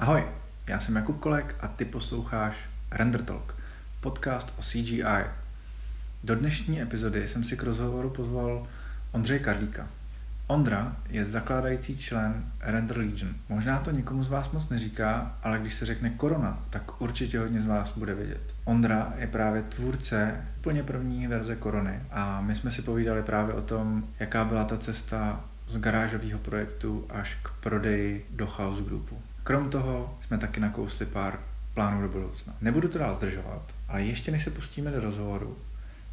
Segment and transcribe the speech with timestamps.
[0.00, 0.24] Ahoj,
[0.66, 2.56] já jsem Jakub Kolek a ty posloucháš
[2.90, 3.54] Render Talk,
[4.00, 5.24] podcast o CGI.
[6.24, 8.66] Do dnešní epizody jsem si k rozhovoru pozval
[9.12, 9.88] Ondřeje Karlíka.
[10.46, 13.34] Ondra je zakládající člen Render Legion.
[13.48, 17.60] Možná to nikomu z vás moc neříká, ale když se řekne korona, tak určitě hodně
[17.60, 18.54] z vás bude vědět.
[18.64, 23.62] Ondra je právě tvůrce úplně první verze korony a my jsme si povídali právě o
[23.62, 29.22] tom, jaká byla ta cesta z garážového projektu až k prodeji do Chaos Groupu.
[29.48, 31.38] Krom toho jsme taky nakousli pár
[31.74, 32.54] plánů do budoucna.
[32.60, 35.56] Nebudu to dál zdržovat, ale ještě než se pustíme do rozhovoru,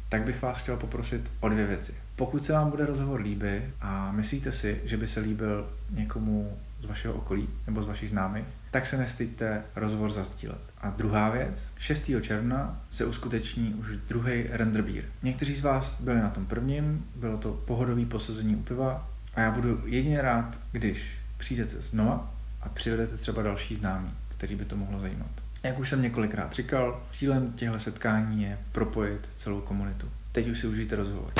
[0.08, 1.94] tak bych vás chtěl poprosit o dvě věci.
[2.16, 6.86] Pokud se vám bude rozhovor líbit a myslíte si, že by se líbil někomu z
[6.86, 10.60] vašeho okolí nebo z vašich známých, tak se nestyďte rozhovor zazdílet.
[10.80, 12.10] A druhá věc, 6.
[12.22, 15.04] června se uskuteční už druhý render beer.
[15.22, 19.50] Někteří z vás byli na tom prvním, bylo to pohodový posazení u piva a já
[19.50, 22.35] budu jedině rád, když přijdete znova
[22.66, 25.30] a přivedete třeba další známý, který by to mohlo zajímat.
[25.62, 30.10] Jak už jsem několikrát říkal, cílem těchto setkání je propojit celou komunitu.
[30.32, 31.32] Teď už si užijte rozhovor.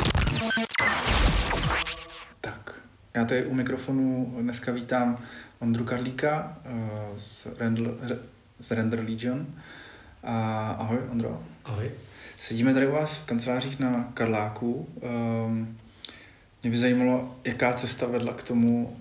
[2.40, 2.74] Tak,
[3.14, 5.18] já tady u mikrofonu dneska vítám
[5.58, 7.90] Ondru Karlíka uh, z, Render,
[8.60, 9.46] z Render Legion.
[10.22, 11.42] A ahoj, Ondro.
[11.64, 11.90] Ahoj.
[12.38, 14.88] Sedíme tady u vás v kancelářích na Karláku.
[15.46, 15.78] Um,
[16.62, 18.96] mě by zajímalo, jaká cesta vedla k tomu,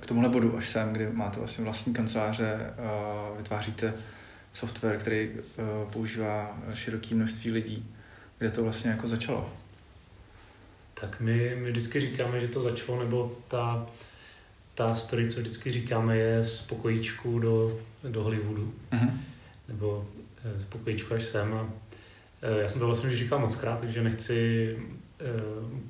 [0.00, 2.74] k tomuhle bodu až sem, kdy máte vlastně vlastní kanceláře,
[3.36, 3.94] vytváříte
[4.52, 5.30] software, který
[5.92, 7.86] používá široké množství lidí.
[8.38, 9.52] Kde to vlastně jako začalo?
[11.00, 13.86] Tak my, my vždycky říkáme, že to začalo, nebo ta,
[14.74, 18.74] ta story, co vždycky říkáme, je z pokojíčku do, do Hollywoodu.
[18.92, 19.10] Uh-huh.
[19.68, 20.08] Nebo
[20.56, 21.54] z pokojíčku až sem.
[21.54, 21.68] A
[22.46, 24.76] já jsem to vlastně už říkal moc krát, takže nechci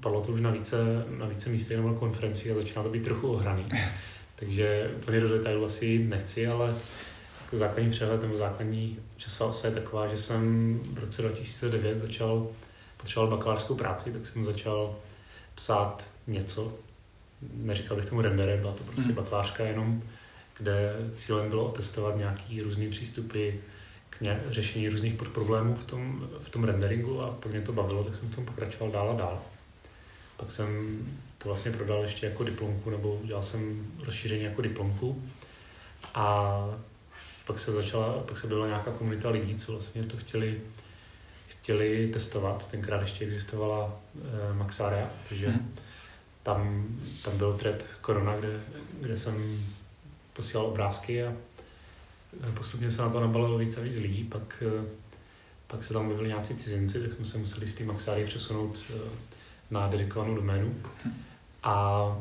[0.00, 3.28] padlo to už na více, na více místech nebo konferencích a začíná to být trochu
[3.28, 3.66] ohraný.
[4.36, 6.74] Takže úplně do detailu asi jít nechci, ale
[7.44, 12.48] jako základní přehled nebo základní časová osa je taková, že jsem v roce 2009 začal,
[12.96, 14.96] potřeboval bakalářskou práci, tak jsem začal
[15.54, 16.74] psát něco.
[17.52, 19.14] Neříkal bych tomu rendere, byla to prostě mm.
[19.14, 20.02] bakalářka jenom,
[20.58, 23.50] kde cílem bylo otestovat nějaký různý přístupy
[24.50, 28.28] řešení různých podproblémů v tom, v tom renderingu a pak mě to bavilo, tak jsem
[28.28, 29.42] v tom pokračoval dál a dál.
[30.36, 30.98] Pak jsem
[31.38, 35.22] to vlastně prodal ještě jako diplomku, nebo udělal jsem rozšíření jako diplomku.
[36.14, 36.58] A
[37.46, 40.60] pak se začala, pak se byla nějaká komunita lidí, co vlastně to chtěli,
[41.48, 42.70] chtěli testovat.
[42.70, 45.74] Tenkrát ještě existovala eh, Maxaria, takže hmm.
[46.42, 46.86] tam,
[47.24, 48.60] tam byl thread Corona, kde,
[49.00, 49.64] kde jsem
[50.32, 51.32] posílal obrázky a
[52.54, 54.84] postupně se na to nabalilo víc a víc lidí, pak, eh,
[55.66, 59.08] pak se tam objevili nějací cizinci, tak jsme se museli s tím Maxáry přesunout eh,
[59.70, 60.74] na dedikovanou doménu.
[61.62, 62.16] A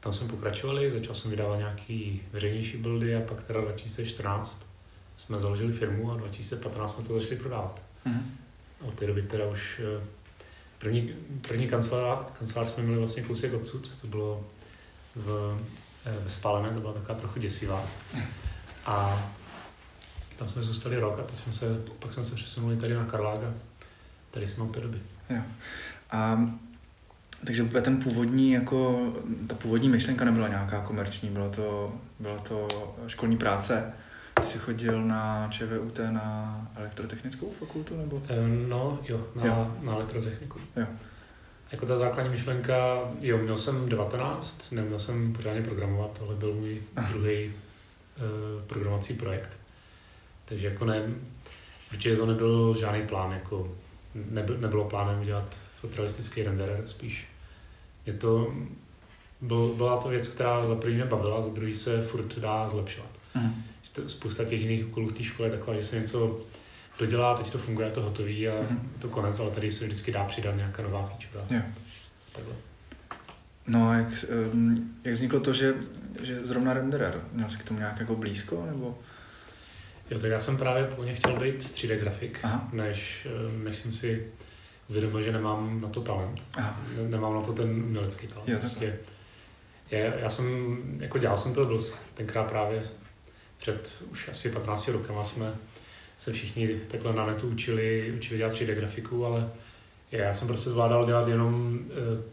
[0.00, 4.66] tam jsme pokračovali, začal jsem vydávat nějaký veřejnější buildy a pak teda 2014
[5.16, 7.82] jsme založili firmu a 2015 jsme to začali prodávat.
[8.04, 8.36] Mm.
[8.80, 10.04] A od té doby teda už eh,
[10.78, 11.14] první,
[11.48, 14.46] první kancelář, kancelář jsme měli vlastně kousek odsud, to bylo
[15.16, 15.58] v,
[16.24, 17.86] ve Spálené, to byla taková trochu děsivá.
[18.86, 19.26] A
[20.36, 21.66] tam jsme zůstali rok a to jsme se,
[21.98, 23.54] pak jsme se přesunuli tady na Karlága.
[24.30, 24.98] Tady jsme od té doby.
[25.30, 25.42] Jo.
[26.10, 26.50] A
[27.46, 29.12] takže ten původní, jako,
[29.46, 32.68] ta původní myšlenka nebyla nějaká komerční, byla to, byla to
[33.06, 33.92] školní práce.
[34.40, 38.22] Ty jsi chodil na ČVUT na elektrotechnickou fakultu, nebo?
[38.68, 39.74] No, jo, na, jo.
[39.82, 40.58] na elektrotechniku.
[40.76, 40.86] Jo.
[41.72, 46.82] Jako ta základní myšlenka, jo, měl jsem 19, neměl jsem pořádně programovat, tohle byl můj
[47.08, 49.58] druhý uh, programovací projekt.
[50.48, 51.02] Takže jako ne,
[51.92, 53.76] určitě to nebyl žádný plán, jako
[54.14, 57.26] nebyl, nebylo plánem dělat fotorealistický renderer, spíš
[58.06, 58.54] je to,
[59.40, 63.10] byl, byla to věc, která za první mě bavila, za druhý se furt dá zlepšovat.
[63.34, 63.62] Mm.
[64.06, 66.40] Spousta těch jiných úkolů v té škole je taková, že se něco
[66.98, 68.92] dodělá, teď to funguje, to hotový a mm.
[68.98, 71.54] to konec, ale tady se vždycky dá přidat nějaká nová feature.
[71.54, 71.66] Yeah.
[72.32, 72.54] Takhle.
[73.66, 74.24] No a jak,
[75.04, 75.74] jak vzniklo to, že,
[76.22, 77.20] že zrovna renderer?
[77.32, 78.98] Měl jsi k tomu nějak jako blízko, nebo?
[80.10, 84.26] Jo, tak já jsem právě původně chtěl být 3D grafik, než, eh, než jsem si
[84.88, 86.44] uvědomil, že nemám na to talent.
[86.54, 86.80] Aha.
[87.08, 88.48] Nemám na to ten umělecký talent.
[88.48, 88.98] Jo, prostě,
[89.90, 91.78] je, já jsem, jako dělal jsem to, byl
[92.14, 92.82] tenkrát právě
[93.58, 95.54] před už asi 15 rokama jsme
[96.18, 99.50] se všichni takhle na netu učili, učili dělat 3D grafiku, ale
[100.12, 102.24] já jsem prostě zvládal dělat jenom uh,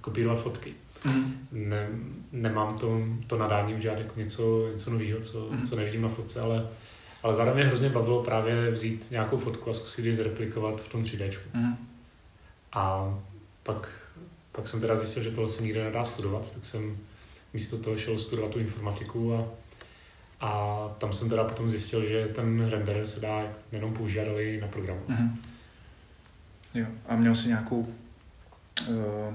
[0.00, 0.74] kopírovat fotky.
[1.04, 1.48] Mm.
[1.52, 1.88] Ne,
[2.32, 5.66] nemám to, to nadání udělat jako něco, něco nového, co, mm.
[5.66, 6.68] co nevidím na fotce, ale
[7.22, 11.02] ale zároveň mě hrozně bavilo právě vzít nějakou fotku a zkusit ji zreplikovat v tom
[11.02, 11.38] 3D.
[11.54, 11.76] Mm.
[12.72, 13.14] A
[13.62, 13.88] pak,
[14.52, 16.98] pak jsem teda zjistil, že tohle se nikde nedá studovat, tak jsem
[17.52, 19.48] místo toho šel studovat tu informatiku a,
[20.40, 24.60] A tam jsem teda potom zjistil, že ten render se dá jenom používat, ale i
[24.60, 25.00] na programu.
[25.08, 25.30] Mm-hmm.
[26.74, 27.94] Jo, a měl jsi nějakou
[28.88, 29.34] uh,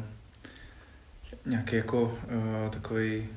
[1.46, 3.28] nějaký jako uh, takový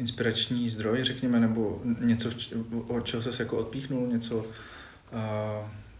[0.00, 2.30] inspirační zdroj, řekněme, nebo něco,
[2.88, 4.44] od čeho se jako odpíchnul, něco, uh,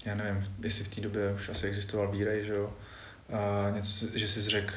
[0.05, 2.73] já nevím, jestli v té době už asi existoval výrej, že jo,
[3.29, 4.75] uh, něco, že jsi řekl,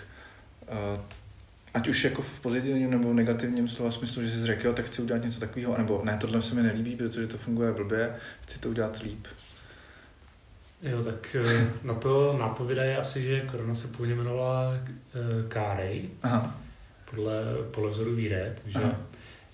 [0.71, 1.01] uh,
[1.73, 4.85] ať už jako v pozitivním nebo v negativním slova smyslu, že jsi řekl, jo, tak
[4.85, 8.59] chci udělat něco takového, nebo ne, tohle se mi nelíbí, protože to funguje blbě, chci
[8.59, 9.27] to udělat líp.
[10.81, 14.89] Jo, tak eh, na to nápověda je asi, že korona se původně jmenovala eh,
[15.47, 16.59] Kárej, Aha.
[17.09, 18.99] podle, podle vzoru Víre, takže Aha.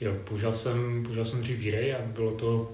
[0.01, 2.74] Jo, použil jsem, použil jsem dřív Vírej a bylo to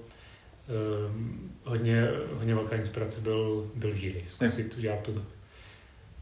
[1.08, 5.12] um, hodně, hodně velká inspirace byl, byl Vírej, zkusit udělat to,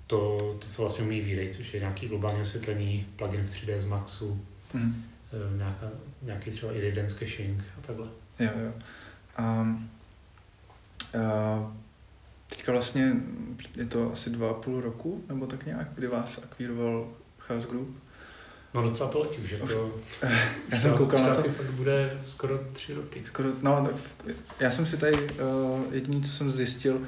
[0.07, 3.85] to, to, co vlastně umí Vírej, což je nějaký globální osvětlení, plugin v 3D z
[3.85, 5.05] Maxu, mm.
[5.57, 5.91] nějaká,
[6.23, 8.09] nějaký třeba i caching a takhle.
[8.41, 8.73] Jo, jo.
[9.39, 9.91] Um,
[11.15, 11.73] uh,
[12.49, 13.13] teďka vlastně
[13.77, 17.09] je to asi dva a půl roku, nebo tak nějak, kdy vás akvíroval
[17.39, 18.04] Chaos Group.
[18.75, 19.95] No docela to letí, že to...
[20.73, 21.41] já jsem koukal na to.
[21.41, 23.23] Asi bude skoro tři roky.
[23.25, 23.89] Skoro, no,
[24.61, 25.29] já jsem si tady, uh,
[25.93, 27.01] jediný, co jsem zjistil,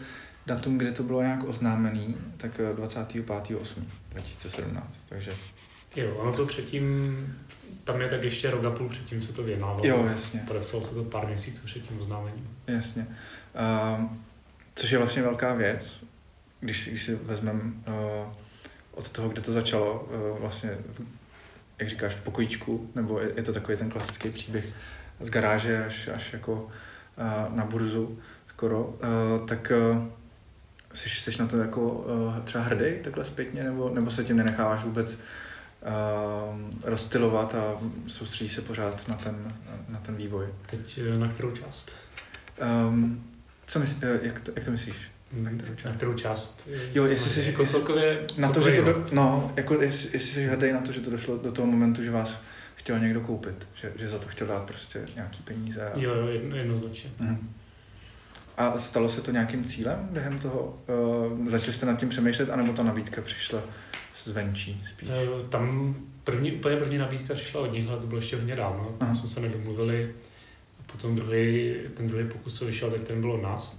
[0.46, 5.32] datum, kdy to bylo nějak oznámený, tak 25.8.2017, takže...
[5.96, 7.16] Jo, ono to předtím,
[7.84, 9.80] tam je tak ještě rok a půl předtím se to vyjednávalo.
[9.84, 10.44] Jo, jasně.
[10.46, 12.48] Podepsalo se to pár měsíců před tím oznámením.
[12.66, 13.06] Jasně.
[13.98, 14.04] Uh,
[14.74, 16.04] Což je vlastně velká věc,
[16.60, 17.72] když, když si vezmeme uh,
[18.90, 20.78] od toho, kde to začalo, uh, vlastně,
[21.78, 24.64] jak říkáš, v pokojíčku, nebo je, je to takový ten klasický příběh
[25.20, 30.06] z garáže až, až jako uh, na burzu skoro, uh, tak uh,
[30.94, 32.06] jsi, jsi na to jako
[32.44, 35.20] třeba hrdý takhle zpětně, nebo, nebo se tím nenecháváš vůbec
[36.84, 39.52] rozptilovat a soustředí se pořád na ten,
[39.88, 40.46] na ten vývoj?
[40.66, 41.92] Teď na kterou část?
[42.88, 43.24] Um,
[43.66, 44.96] co myslíš, eh, jak to, jak to myslíš?
[45.32, 45.84] Na kterou část?
[45.84, 46.68] Na kterou část?
[46.94, 48.24] Jo, jestli jsi jako celkově...
[48.38, 51.10] Na to, že to, do, no, jako jestli, jestli jsi hrdý na to, že to
[51.10, 52.42] došlo do toho momentu, že vás
[52.74, 55.90] chtěl někdo koupit, že, že za to chtěl dát prostě nějaký peníze.
[55.90, 55.98] A...
[55.98, 57.10] Jo, jo, jedno, jednoznačně.
[57.18, 57.50] Mhm.
[58.56, 60.78] A stalo se to nějakým cílem během toho?
[61.38, 63.62] Uh, začali jste nad tím přemýšlet, anebo ta nabídka přišla
[64.24, 65.08] zvenčí spíš?
[65.08, 68.96] Uh, tam první, úplně první nabídka přišla od nich, ale to bylo ještě hodně dávno.
[68.98, 70.14] Tam jsme se nedomluvili
[70.92, 73.78] Potom druhý, ten druhý pokus, co vyšel, tak ten byl od nás.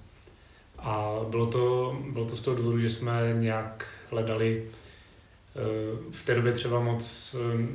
[0.80, 5.60] A bylo to, bylo to z toho důvodu, že jsme nějak hledali eh,
[6.12, 7.68] v té době třeba moc eh,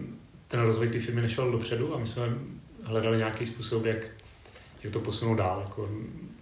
[0.49, 2.22] ten rozvoj té firmy nešel dopředu a my jsme
[2.82, 3.99] hledali nějaký způsob, jak,
[4.82, 5.60] jak to posunout dál.
[5.64, 5.90] Jako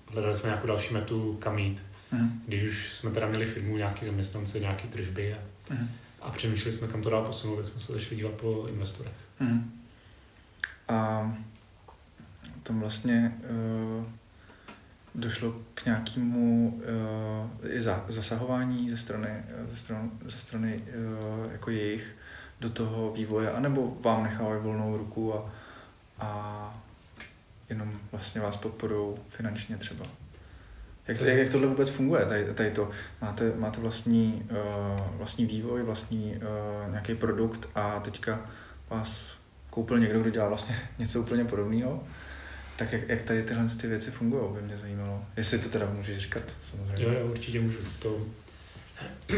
[0.06, 1.82] hledali jsme nějakou další metu, kam jít.
[2.12, 2.42] Mm.
[2.46, 5.38] Když už jsme teda měli firmu, nějaký zaměstnance, nějaký tržby a,
[5.70, 5.88] mm.
[6.22, 9.12] a přemýšleli jsme, kam to dál posunout, tak jsme se začali dívat po investorech.
[9.40, 9.80] Mm.
[10.88, 11.32] A
[12.62, 13.38] tam vlastně
[13.98, 14.04] uh,
[15.14, 16.68] došlo k nějakému
[17.62, 22.16] uh, i za, zasahování ze strany, ze strany, ze strany uh, jako jejich
[22.60, 25.50] do toho vývoje, anebo vám nechávají volnou ruku a,
[26.18, 26.82] a
[27.68, 30.06] jenom vlastně vás podporují finančně třeba.
[31.08, 32.26] Jak, to, jak tohle vůbec funguje?
[32.26, 32.90] Tady, tady to,
[33.22, 38.50] máte, máte vlastní, uh, vlastní vývoj, vlastní uh, nějaký produkt a teďka
[38.88, 39.36] vás
[39.70, 42.04] koupil někdo, kdo dělá vlastně něco úplně podobného
[42.80, 45.24] tak jak, jak tady tyhle ty věci fungují, by mě zajímalo.
[45.36, 47.04] Jestli to teda můžeš říkat, samozřejmě.
[47.04, 47.78] Jo, jo, určitě můžu.
[47.98, 48.18] To...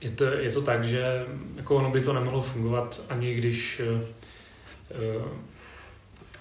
[0.00, 1.24] Je, to, je to tak, že
[1.56, 5.28] jako ono by to nemohlo fungovat, ani když uh,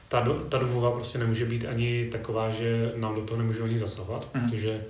[0.07, 3.79] ta, do, ta domluva prostě nemůže být ani taková, že nám do toho nemůžou ani
[3.79, 4.49] zasahovat, uh-huh.
[4.49, 4.83] protože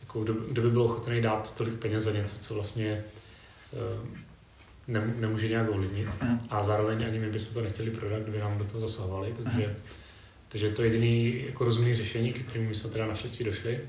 [0.00, 3.04] jako kdo, kdo by byl ochotný dát tolik peněz za něco, co vlastně
[3.72, 4.08] uh,
[4.88, 6.38] ne, nemůže nějak ovlivnit uh-huh.
[6.50, 10.03] a zároveň ani my bychom to nechtěli prodat, kdyby nám do toho zasahovali, takže uh-huh
[10.54, 13.80] takže to jediné jako rozumné řešení, k kterému jsme teda naštěstí došli,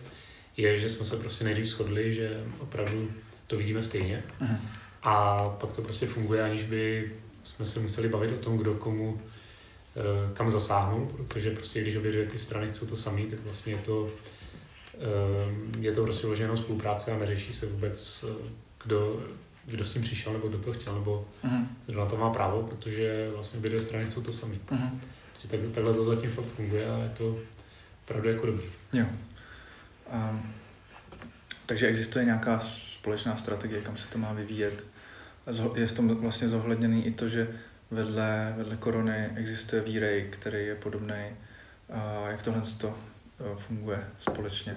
[0.57, 3.12] je, že jsme se prostě nejdřív shodli, že opravdu
[3.48, 4.24] to vidíme stejně.
[5.03, 7.12] A pak to prostě funguje, aniž by
[7.43, 12.12] jsme se museli bavit o tom, kdo komu eh, kam zasáhnou, protože prostě když obě
[12.12, 14.10] dvě ty strany chcou to samý, tak vlastně je to,
[14.93, 18.50] eh, je to prostě vloženou spolupráce a neřeší se vůbec, eh,
[18.84, 19.24] kdo,
[19.65, 21.67] kdo s tím přišel, nebo kdo to chtěl, nebo uh-huh.
[21.86, 24.60] kdo na to má právo, protože vlastně obě dvě strany chcou to samý.
[24.72, 24.89] Uh-huh.
[25.48, 27.40] Takže tak, takhle to zatím fakt funguje a je to
[28.06, 28.66] opravdu jako dobrý.
[28.94, 29.06] Jo.
[30.14, 30.54] Um,
[31.66, 34.86] takže existuje nějaká společná strategie, kam se to má vyvíjet.
[35.75, 37.48] Je v tom vlastně zohledněný i to, že
[37.92, 41.24] vedle, vedle korony existuje výrej, který je podobný.
[41.90, 44.75] A jak tohle to e, funguje společně?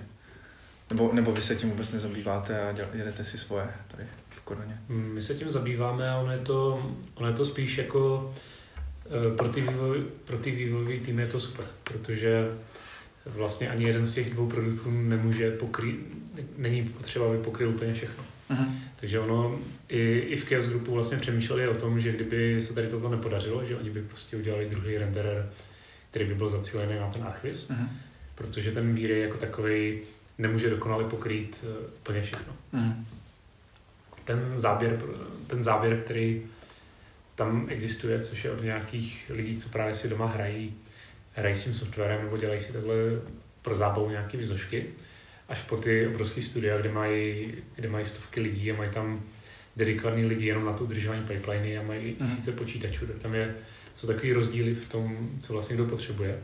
[0.90, 4.80] Nebo, nebo vy se tím vůbec nezabýváte a děl, jedete si svoje tady v koroně?
[4.88, 8.34] My se tím zabýváme a ono je to, ono je to spíš jako
[9.36, 12.48] pro ty, vývoj, pro ty vývojové týmy je to super, protože
[13.26, 15.96] vlastně ani jeden z těch dvou produktů nemůže pokrýt,
[16.56, 18.24] není potřeba, aby pokryl úplně všechno.
[18.50, 18.68] Uh-huh.
[19.00, 22.88] Takže ono i, i v Chaos Groupu vlastně přemýšleli o tom, že kdyby se tady
[22.88, 25.50] toto nepodařilo, že oni by prostě udělali druhý renderer,
[26.10, 27.88] který by byl zacílený na ten Archvis, uh-huh.
[28.34, 29.98] protože ten výrej jako takový
[30.38, 32.52] nemůže dokonale pokrýt uh, úplně všechno.
[32.74, 32.94] Uh-huh.
[34.24, 35.00] Ten záběr,
[35.46, 36.42] ten záběr, který
[37.38, 40.74] tam existuje, což je od nějakých lidí, co právě si doma hrají,
[41.32, 42.94] hrají s tím softwarem nebo dělají si takhle
[43.62, 44.86] pro zábavu nějaké vizošky,
[45.48, 49.22] až po ty obrovské studia, kde mají, kde mají stovky lidí a mají tam
[49.76, 52.14] dedikovaný lidi jenom na to udržování pipeliny a mají mhm.
[52.14, 52.56] tisíce mm.
[52.56, 53.54] počítačů, tak tam je,
[53.96, 56.38] jsou takový rozdíly v tom, co vlastně kdo potřebuje,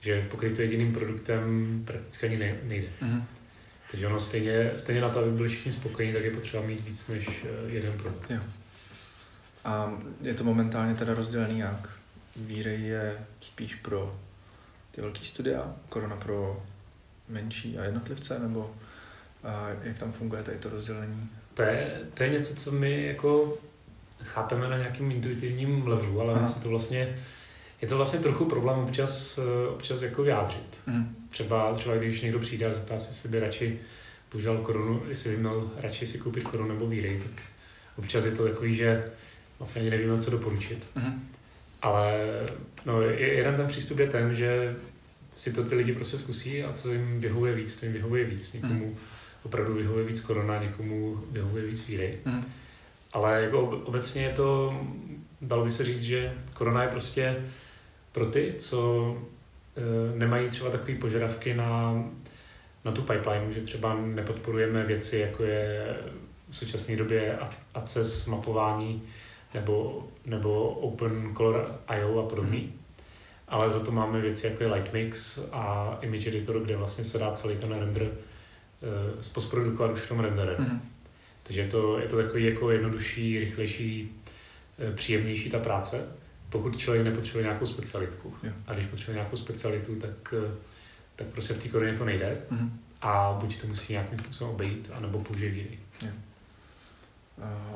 [0.00, 2.88] že pokryt to jediným produktem prakticky ani nejde.
[3.00, 3.24] Mm.
[3.90, 7.08] Takže ono stejně, stejně na to, aby byli všichni spokojení, tak je potřeba mít víc
[7.08, 8.30] než eh, jeden produkt.
[8.30, 8.40] Jo.
[9.66, 9.92] A
[10.22, 11.88] je to momentálně teda rozdělený jak?
[12.36, 14.16] Vírej je spíš pro
[14.90, 16.62] ty velké studia, korona pro
[17.28, 18.74] menší a jednotlivce, nebo
[19.44, 21.30] a jak tam funguje tady to rozdělení?
[21.54, 23.58] To je, to je něco, co my jako
[24.24, 26.52] chápeme na nějakým intuitivním levelu, ale Aha.
[26.62, 27.18] to vlastně,
[27.82, 30.80] je to vlastně trochu problém občas, občas jako vyjádřit.
[30.86, 31.16] Mm.
[31.30, 33.80] Třeba, třeba když někdo přijde a zeptá se, jestli by radši
[34.28, 37.44] používal korunu, jestli by měl radši si koupit korunu nebo výrej, tak
[37.96, 39.10] občas je to takový, že
[39.58, 40.86] vlastně ani nevíme, co doporučit.
[40.94, 41.28] Mm.
[41.82, 42.26] Ale
[42.86, 44.76] no, jeden ten přístup je ten, že
[45.36, 48.52] si to ty lidi prostě zkusí a co jim vyhovuje víc, to jim vyhovuje víc.
[48.52, 48.96] Někomu mm.
[49.42, 52.18] opravdu vyhovuje víc korona, někomu vyhovuje víc víry.
[52.24, 52.44] Mm.
[53.12, 54.80] Ale jako obecně je to,
[55.42, 57.36] dalo by se říct, že korona je prostě
[58.12, 59.12] pro ty, co
[59.76, 62.04] e, nemají třeba takové požadavky na,
[62.84, 65.96] na tu pipeline, že třeba nepodporujeme věci, jako je
[66.50, 67.38] v současné době
[67.74, 69.02] ACES mapování
[69.54, 72.60] nebo, nebo Open Color IO a podobný.
[72.60, 72.86] Mm
[73.48, 77.32] ale za to máme věci jako je Lightmix a Image Editor, kde vlastně se dá
[77.32, 78.10] celý ten render uh,
[79.20, 80.52] zposprodukovat už v tom renderu.
[80.58, 80.80] Mm.
[81.42, 84.10] Takže je to, je to takový jako jednodušší, rychlejší,
[84.88, 86.04] uh, příjemnější ta práce,
[86.50, 88.34] pokud člověk nepotřebuje nějakou specialitku.
[88.42, 88.56] Yeah.
[88.66, 90.54] A když potřebuje nějakou specialitu, tak, uh,
[91.16, 92.38] tak prostě v té koroně to nejde.
[92.50, 92.80] Mm.
[93.02, 95.78] A buď to musí nějakým způsobem obejít, anebo použije jiný.
[96.02, 96.14] Yeah.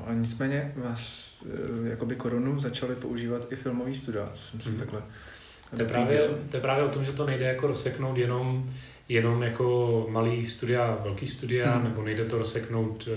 [0.07, 1.31] A nicméně vás
[1.85, 4.77] jakoby korunu začali používat i filmový studia, co jsem si mm.
[4.77, 5.03] takhle
[5.77, 8.73] to je, právě, to je právě o tom, že to nejde jako rozseknout jenom,
[9.09, 11.85] jenom jako malý studia, velký studia, hmm.
[11.85, 13.15] nebo nejde to rozseknout uh,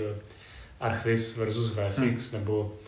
[0.80, 2.40] Archvis versus VFX, hmm.
[2.40, 2.78] nebo,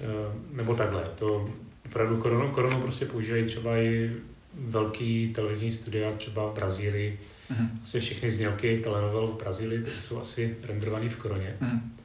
[0.00, 1.04] uh, nebo takhle.
[1.14, 1.50] To
[1.86, 4.16] opravdu koronu, koronu prostě používají třeba i
[4.54, 7.20] velký televizní studia, třeba v Brazílii.
[7.48, 7.80] Hmm.
[7.82, 11.56] Asi všechny znělky telenovel v Brazílii, takže jsou asi renderovaný v koroně.
[11.60, 11.96] Hmm.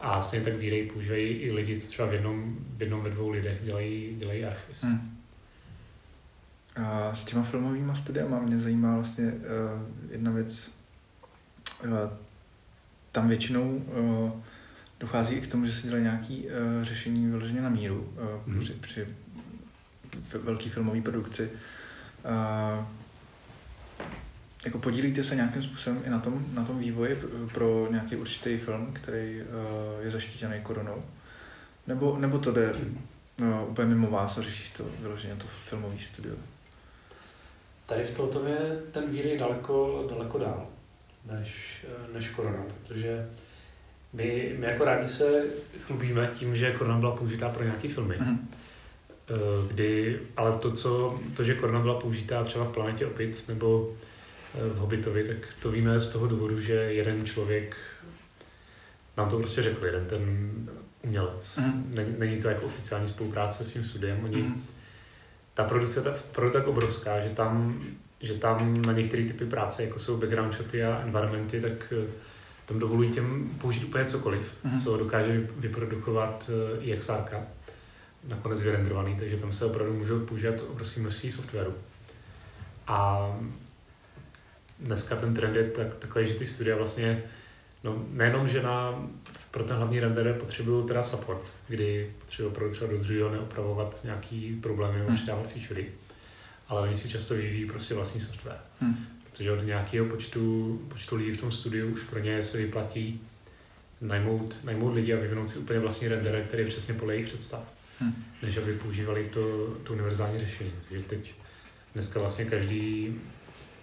[0.00, 3.30] A stejně tak výrej používají i lidi, co třeba v jednom, v jednom ve dvou
[3.30, 4.82] lidech dělají, dělají Archvis.
[4.82, 5.16] Hmm.
[6.76, 10.72] A s těma filmovými studiama mě zajímá vlastně uh, jedna věc.
[11.84, 11.90] Uh,
[13.12, 14.30] tam většinou uh,
[15.00, 18.12] dochází i k tomu, že se dělají nějaké uh, řešení vyloženě na míru
[18.46, 18.60] uh, mm.
[18.60, 19.06] při, při
[20.42, 21.50] velké filmové produkci.
[22.24, 22.86] Uh,
[24.66, 27.20] jako podílíte se nějakým způsobem i na tom, na tom vývoji
[27.54, 31.02] pro nějaký určitý film, který uh, je zaštítěný koronou?
[31.86, 36.34] Nebo, nebo to jde uh, úplně mimo vás a řešíš to vyloženě to filmový studio?
[37.86, 40.66] Tady v tom je ten víry daleko, daleko dál
[41.30, 43.28] než, než korona, protože
[44.12, 45.44] my, my jako rádi se
[45.86, 48.14] chlubíme tím, že korona byla použitá pro nějaké filmy.
[48.14, 48.38] Mm-hmm.
[49.68, 53.94] Kdy, ale to, co, to, že korona byla použitá třeba v Planetě opic nebo
[54.72, 57.76] v Hobbitovi, tak to víme z toho důvodu, že jeden člověk
[59.16, 60.50] nám to prostě řekl, jeden ten
[61.02, 61.56] umělec.
[61.56, 61.92] Mm.
[61.94, 64.62] Není, není to jako oficiální spolupráce s tím studiem, oni mm
[65.56, 67.82] ta produkce je ta, tak obrovská, že tam,
[68.20, 72.06] že tam na některé typy práce, jako jsou background shoty a environmenty, tak eh,
[72.66, 74.84] tam dovolují těm použít úplně cokoliv, mm-hmm.
[74.84, 77.36] co dokáže vyprodukovat eh, i XR,
[78.28, 81.74] nakonec vyrenderovaný, takže tam se opravdu můžou používat obrovské množství softwaru.
[82.86, 83.30] A
[84.80, 87.22] dneska ten trend je tak, takový, že ty studia vlastně,
[87.84, 89.08] no nejenom, že na
[89.50, 94.58] pro ten hlavní render potřebují teda support, kdy potřebují opravdu třeba do druhého neopravovat nějaký
[94.62, 95.16] problémy nebo hmm.
[95.16, 95.86] přidávat featurey.
[96.68, 98.58] Ale oni si často vyvíjí prostě vlastní software.
[98.80, 99.06] Hmm.
[99.24, 103.20] Protože od nějakého počtu, počtu lidí v tom studiu už pro ně se vyplatí
[104.00, 107.72] najmout, najmout lidi a vyvinout si úplně vlastní render, který je přesně podle jejich představ.
[108.00, 108.24] Hmm.
[108.42, 110.72] Než aby používali to, to univerzální řešení.
[110.88, 111.34] Takže teď
[111.94, 113.14] dneska vlastně každý,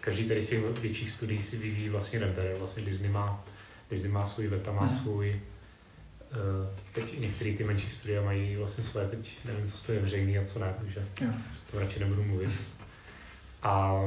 [0.03, 2.55] každý tady si větších studií si vyvíjí vlastní render.
[2.59, 3.43] Vlastně Disney má,
[3.91, 4.99] Disney má svůj Veta, má hmm.
[4.99, 5.41] svůj
[6.93, 10.59] teď některé ty menší studia mají vlastně své, teď nevím, co je veřejný a co
[10.59, 11.29] ne, takže jo.
[11.71, 12.49] to radši nebudu mluvit.
[13.63, 14.01] A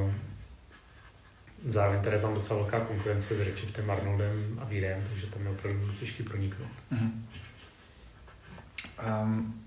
[1.66, 5.48] zároveň tady je tam docela velká konkurence s Redshiftem, Arnoldem a Vírem, takže tam je
[5.48, 6.70] opravdu těžký proniknout.
[6.92, 7.12] Mm-hmm.
[9.22, 9.64] Um,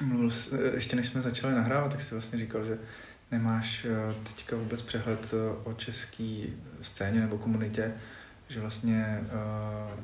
[0.00, 2.78] mluvil jsi, ještě než jsme začali nahrávat, tak jsi vlastně říkal, že
[3.30, 6.44] nemáš eh, teďka vůbec přehled eh, o české
[6.82, 7.94] scéně nebo komunitě,
[8.48, 10.00] že vlastně uh,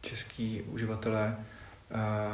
[0.00, 1.36] český uživatelé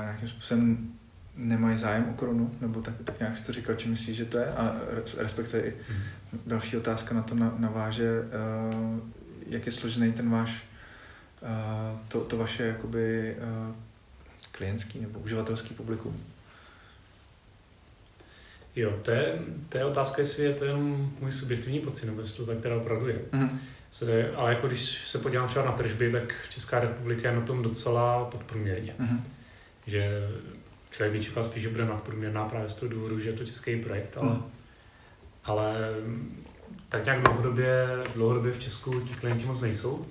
[0.02, 0.92] nějakým způsobem
[1.36, 4.38] nemají zájem o korunu, nebo tak, tak nějak si to říkal, či myslíš, že to
[4.38, 4.52] je?
[4.52, 4.76] A
[5.18, 6.40] respektive i mm.
[6.46, 8.22] další otázka na to naváže,
[9.46, 10.64] jak je složený ten váš,
[12.08, 13.36] to, to vaše jakoby
[14.52, 16.24] klientský nebo uživatelský publikum?
[18.76, 19.38] Jo, to je,
[19.68, 22.76] to je otázka, jestli je to jenom můj subjektivní pocit, nebo jestli to tak teda
[22.76, 23.18] opravdu je.
[23.32, 23.60] Mm.
[23.90, 27.62] Se, ale jako když se podívám třeba na tržby, tak Česká republika je na tom
[27.62, 28.94] docela podprůměrně.
[28.98, 29.24] Mm.
[29.86, 30.28] Že
[30.90, 33.76] člověk by čekal spíš, že bude nadprůměrná právě z toho důvodu, že je to český
[33.76, 34.42] projekt, ale, mm.
[35.44, 35.74] ale
[36.88, 40.06] tak nějak dlouhodobě, dlouhodobě v Česku ti klienti moc nejsou.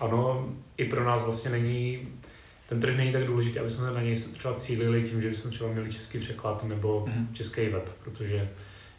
[0.00, 2.08] Ano, i pro nás vlastně není
[2.68, 5.72] ten trh není tak důležitý, aby jsme na něj třeba cílili tím, že bychom třeba
[5.72, 7.32] měli český překlad nebo mm-hmm.
[7.32, 8.48] český web, protože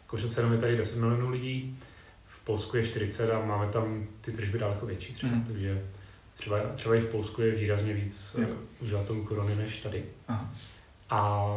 [0.02, 1.78] jako přece jenom je tady 10 milionů lidí,
[2.28, 5.46] v Polsku je 40 a máme tam ty tržby daleko větší třeba, mm-hmm.
[5.46, 5.82] takže
[6.34, 8.50] třeba, třeba i v Polsku je výrazně víc yeah.
[8.80, 10.04] uživatelů korony než tady.
[10.28, 10.52] Aha.
[11.10, 11.48] A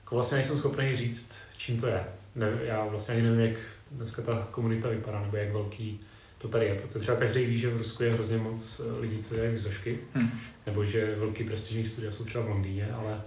[0.00, 2.04] jako vlastně nejsem schopný říct, čím to je.
[2.34, 3.58] Ne, já vlastně ani nevím, jak
[3.90, 6.00] dneska ta komunita vypadá, nebo jak velký
[6.38, 9.18] to tady je, protože třeba každý ví, že v Rusku je hrozně moc eh, lidí,
[9.18, 10.30] co dělají vysošky, hmm.
[10.66, 13.22] nebo že velký prestižní studia jsou třeba v Londýně, ale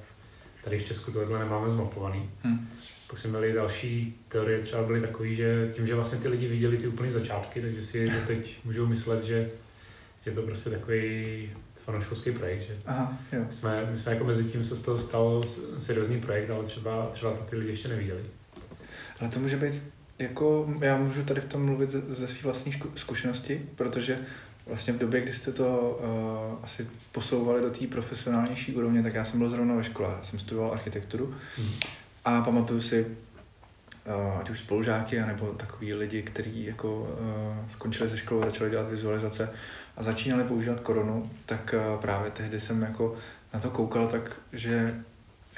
[0.64, 2.30] tady v Česku tohle nemáme zmapovaný.
[2.44, 2.70] Hmm.
[3.08, 6.78] Pak jsme měli další teorie, třeba byly takové, že tím, že vlastně ty lidi viděli
[6.78, 9.50] ty úplně začátky, takže si teď můžou myslet, že,
[10.22, 11.50] že to prostě takový
[11.86, 13.44] fanouškovský projekt, že Aha, jo.
[13.48, 15.44] My, jsme, my jsme jako mezi tím se z toho stal
[15.78, 18.22] seriózní projekt, ale třeba, třeba to ty lidi ještě neviděli.
[19.20, 19.84] Ale to může být
[20.20, 24.20] jako já můžu tady v tom mluvit ze, ze své vlastní zkušenosti, protože
[24.66, 29.26] vlastně v době, kdy jste to uh, asi posouvali do té profesionálnější úrovně, tak já
[29.26, 31.70] jsem byl zrovna ve škole, já jsem studoval architekturu mm.
[32.26, 38.18] a pamatuju si, uh, ať už spolužáky, nebo takový lidi, kteří jako uh, skončili ze
[38.18, 39.54] školy, začali dělat vizualizace
[39.98, 43.16] a začínali používat koronu, tak uh, právě tehdy jsem jako
[43.54, 45.04] na to koukal tak, že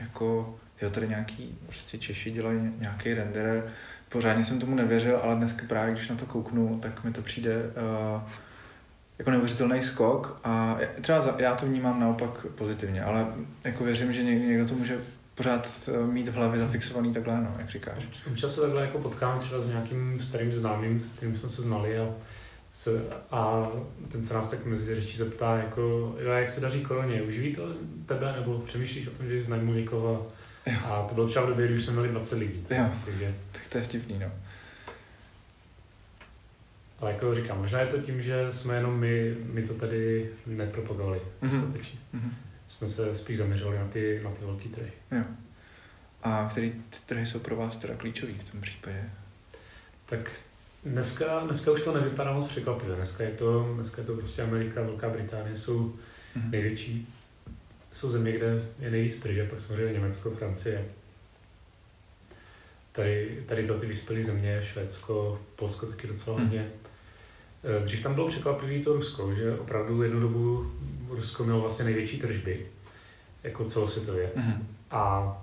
[0.01, 3.71] jako jo, tady nějaký prostě Češi dělají nějaký renderer,
[4.11, 7.55] pořádně jsem tomu nevěřil, ale dneska právě, když na to kouknu, tak mi to přijde
[8.15, 8.21] uh,
[9.19, 10.39] jako neuvěřitelný skok.
[10.43, 13.27] A třeba za, já to vnímám naopak pozitivně, ale
[13.63, 14.97] jako věřím, že někdo, někdo to může
[15.35, 18.07] pořád eh, mít v hlavě zafixovaný takhle, no, jak říkáš.
[18.27, 21.99] Občas se takhle jako potkám třeba s nějakým starým známým, s kterým jsme se znali
[21.99, 22.09] a,
[22.71, 22.91] se,
[23.31, 23.67] a
[24.11, 25.81] ten se nás tak mezi řečí zeptá, jako,
[26.19, 27.67] jo, jak se daří koroně, uživí to
[28.05, 30.27] tebe, nebo přemýšlíš o tom, že znajmu někoho
[30.65, 30.79] Jo.
[30.85, 32.65] A to bylo třeba v době, kdy už jsme měli 20 lidí.
[32.69, 32.85] Jo.
[33.05, 33.35] Takže...
[33.51, 34.31] Tak to je vtipný, no.
[36.99, 41.19] Ale jako říkám, možná je to tím, že jsme jenom my, my to tady nepropagovali
[41.19, 41.49] mm-hmm.
[41.49, 41.99] dostatečně.
[42.15, 42.31] Mm-hmm.
[42.67, 44.91] Jsme se spíš zaměřovali na ty, na ty velké trhy.
[45.11, 45.23] Jo.
[46.23, 49.09] A které ty trhy jsou pro vás teda klíčové v tom případě?
[50.05, 50.31] Tak
[50.85, 52.95] dneska, dneska už to nevypadá moc překvapivě.
[52.95, 56.49] Dneska je to, dneska je to prostě Amerika, Velká Británie jsou mm-hmm.
[56.49, 57.13] největší
[57.93, 60.85] jsou země, kde je nejvíc tržeb, pak samozřejmě Německo, Francie.
[62.91, 66.45] Tady, tady to ty vyspělé země, Švédsko, Polsko taky docela hmm.
[66.45, 66.59] hodně.
[66.59, 67.83] Hmm.
[67.83, 70.71] Dřív tam bylo překvapivé to Rusko, že opravdu jednu dobu
[71.09, 72.65] Rusko mělo vlastně největší tržby,
[73.43, 74.31] jako celosvětově.
[74.35, 74.67] Hmm.
[74.91, 75.37] A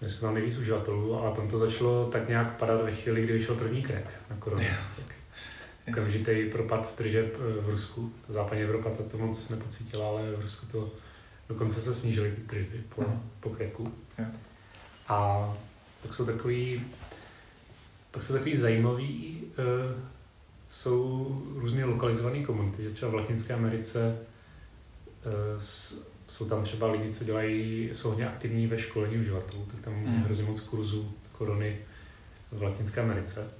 [0.00, 3.32] my jsme tam nejvíc uživatelů a tam to začalo tak nějak padat ve chvíli, kdy
[3.32, 4.64] vyšel první krek na koronu.
[5.88, 8.12] Okamžitý propad tržeb eh, v Rusku.
[8.26, 10.90] Ta západní Evropa to moc nepocítila, ale v Rusku to
[11.48, 13.20] Dokonce se snížily ty tržby po, uh-huh.
[13.40, 13.92] po kreku.
[14.18, 14.30] Yeah.
[15.08, 15.48] A
[16.02, 16.84] pak jsou takový,
[18.10, 20.00] pak jsou takový zajímavý, uh,
[20.68, 24.18] jsou různě lokalizované komunity, že třeba v Latinské Americe
[25.26, 29.80] uh, s, jsou tam třeba lidi, co dělají, jsou hodně aktivní ve školení uživatelů, tak
[29.80, 30.22] tam mm.
[30.22, 31.78] hrozně moc kurzů korony
[32.52, 33.50] v Latinské Americe.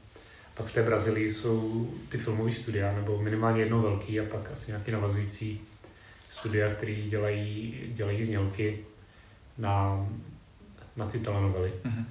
[0.55, 4.71] Pak v té Brazílii jsou ty filmové studia, nebo minimálně jedno velký a pak asi
[4.71, 5.61] nějaký navazující
[6.33, 8.79] studia, které dělají, dělají znělky
[9.59, 10.07] na,
[10.97, 11.73] na ty telenovely.
[11.85, 12.05] Mm-hmm.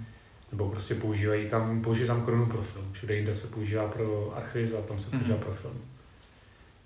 [0.52, 2.86] Nebo prostě používají tam, používají tam korunu pro film.
[2.92, 5.40] Všude jinde se používá pro archiviz a tam se používá mm-hmm.
[5.40, 5.82] pro film.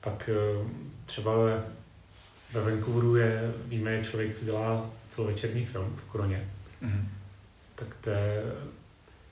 [0.02, 0.68] Pak eh,
[1.06, 1.64] třeba ve,
[2.54, 6.50] ve Vancouveru je, víme, je člověk, co dělá celovečerní film v koroně.
[6.84, 7.06] Mm-hmm.
[7.76, 8.44] Tak to je,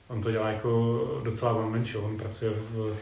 [0.08, 2.04] on to dělá jako docela one man show.
[2.04, 2.96] On pracuje v,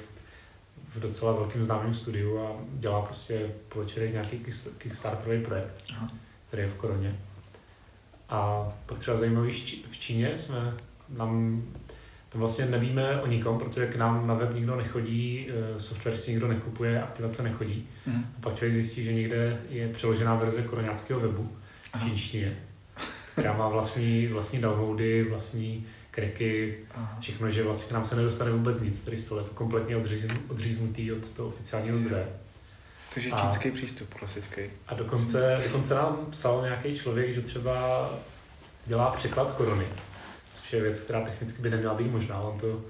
[0.94, 4.44] v docela velkém známém studiu a dělá prostě po večerech nějaký
[4.78, 6.12] kickstarterový projekt, Aha.
[6.48, 7.18] který je v koroně.
[8.28, 9.52] A pak třeba zajímavý
[9.90, 10.74] v Číně jsme,
[11.08, 11.62] nám,
[12.28, 16.30] tam vlastně nevíme o nikom, protože k nám na web nikdo nechodí, eh, software si
[16.30, 17.88] nikdo nekupuje, aktivace nechodí.
[18.06, 18.24] Mm.
[18.38, 21.52] A pak člověk zjistí, že někde je přeložená verze koroňáckého webu
[21.98, 22.58] v čínštině,
[23.32, 27.16] která má vlastní, vlastní downloady, vlastní kreky, Aha.
[27.20, 29.96] všechno, že vlastně k nám se nedostane vůbec nic, tady z toho je to kompletně
[30.48, 32.28] odříznutý od toho oficiálního zdroje.
[33.14, 34.62] Takže čínský a, přístup, klasický.
[34.86, 38.10] A dokonce, dokonce nám psal nějaký člověk, že třeba
[38.86, 39.84] dělá překlad korony,
[40.52, 42.40] což je věc, která technicky by neměla být možná.
[42.40, 42.82] On to,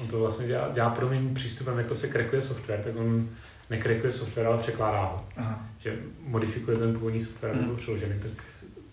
[0.00, 3.28] on to vlastně dělá, dělá podobným přístupem, jako se krekuje software, tak on
[3.70, 5.24] nekrekuje software, ale překládá ho.
[5.36, 5.66] Aha.
[5.78, 7.62] Že modifikuje ten původní software, hmm.
[7.62, 8.44] nebo přeložený, tak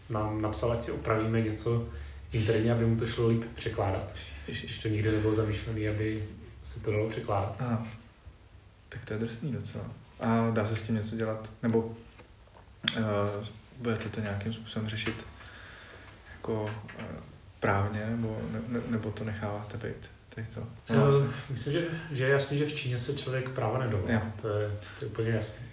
[0.10, 1.88] nám napsal, ať si opravíme něco
[2.32, 4.16] interně, aby mu to šlo líp překládat.
[4.46, 6.24] Když to nikdy nebylo zamýšlené, aby
[6.64, 7.58] se to dalo překládat.
[7.60, 7.88] Aha.
[8.90, 9.86] Tak to je drsný docela.
[10.20, 11.52] A dá se s tím něco dělat?
[11.64, 11.96] Nebo uh,
[13.78, 15.28] budete to nějakým způsobem řešit
[16.34, 16.70] jako uh,
[17.60, 20.10] právně, nebo, ne, nebo to necháváte být?
[20.54, 21.06] To, no,
[21.50, 24.14] myslím, že, že je jasný, že v Číně se člověk práva nedovolí.
[24.42, 25.67] To je, to je úplně jasné.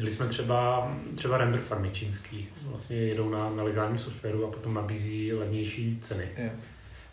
[0.00, 2.48] Měli jsme třeba, třeba render farmy čínský.
[2.62, 6.28] Vlastně jedou na nelegálním softwaru a potom nabízí levnější ceny.
[6.38, 6.52] Yeah.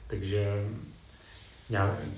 [0.07, 0.65] Takže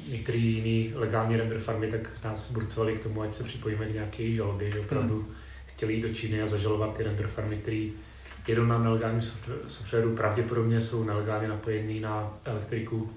[0.08, 4.32] některé jiné legální render farmy tak nás burcovali k tomu, ať se připojíme k nějaké
[4.32, 5.36] žalobě, že opravdu mm.
[5.66, 7.88] chtěli jít do Číny a zažalovat ty render farmy, které
[8.48, 9.22] jedou na nelegálním
[9.68, 13.12] softwaru, pravděpodobně jsou nelegálně napojený na elektriku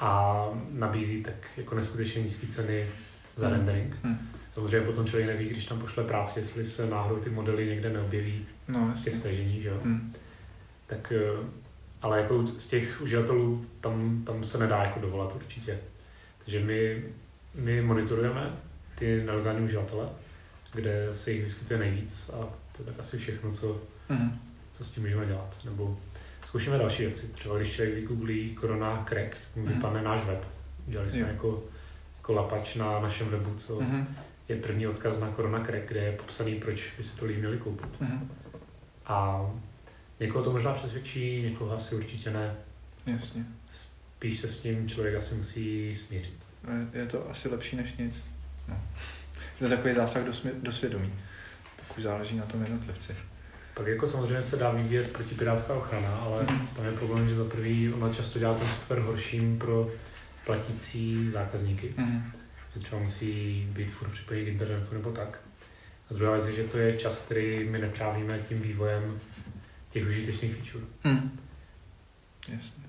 [0.00, 2.86] a nabízí tak jako neskutečně nízké ceny
[3.36, 3.54] za mm.
[3.54, 3.96] rendering.
[4.04, 4.37] Mm.
[4.58, 8.46] Samozřejmě potom člověk neví, když tam pošle práci, jestli se náhodou ty modely někde neobjeví
[8.68, 9.80] no, ke stažení, že jo.
[9.84, 10.14] Mm.
[10.86, 11.48] Tak eh,
[12.02, 15.78] ale jako z těch uživatelů tam, tam se nedá jako dovolat určitě.
[16.44, 17.04] Takže my,
[17.54, 18.52] my monitorujeme
[18.94, 20.08] ty nelegální uživatele,
[20.74, 22.36] kde se jich vyskytuje nejvíc a
[22.76, 24.38] to je tak asi všechno, co, mm.
[24.72, 25.58] co s tím můžeme dělat.
[25.64, 25.98] Nebo
[26.44, 27.28] zkoušíme další věci.
[27.28, 29.74] Třeba když člověk vygooglí Corona Crack, tak mu mhm.
[29.74, 30.44] vypadne náš web.
[30.86, 31.64] Dělali jsme jako,
[32.16, 34.16] jako lapač na našem webu, co mm.
[34.48, 37.58] Je první odkaz na Corona Crack, kde je popsaný, proč by si to lidi měli
[37.58, 38.00] koupit.
[38.00, 38.30] Mm.
[39.06, 39.46] A
[40.20, 42.54] Někoho to možná přesvědčí, někoho asi určitě ne.
[43.06, 43.44] Jasně.
[43.68, 46.46] Spíš se s tím člověk asi musí smířit.
[46.92, 48.24] Je to asi lepší než nic.
[48.68, 48.80] No.
[49.60, 51.12] Je to takový zásah do, smě- do svědomí,
[51.88, 53.16] pokud záleží na tom jednotlivci.
[53.74, 56.66] Pak jako samozřejmě se dá vyvíjet protipirátská ochrana, ale mm.
[56.76, 59.90] tam je problém, že za prvý ona často dělá ten software horším pro
[60.46, 61.94] platící zákazníky.
[61.96, 62.32] Mm.
[62.78, 65.40] Že třeba musí být furt připojený k internetu nebo tak.
[66.10, 69.20] A druhá věc je, že to je čas, který my netrávíme tím vývojem
[69.90, 70.84] těch užitečných feature.
[71.04, 71.40] Hmm.
[72.48, 72.84] Jasně.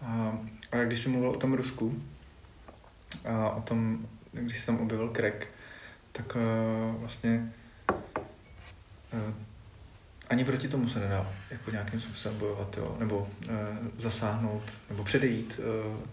[0.00, 0.38] A,
[0.72, 2.02] a když jsi mluvil o tom Rusku,
[3.24, 5.46] a o tom, když se tam objevil crack,
[6.12, 7.52] tak uh, vlastně
[9.12, 9.34] uh,
[10.30, 12.96] ani proti tomu se nedá jako nějakým způsobem bojovat, jo?
[12.98, 13.54] nebo uh,
[13.98, 15.60] zasáhnout, nebo předejít.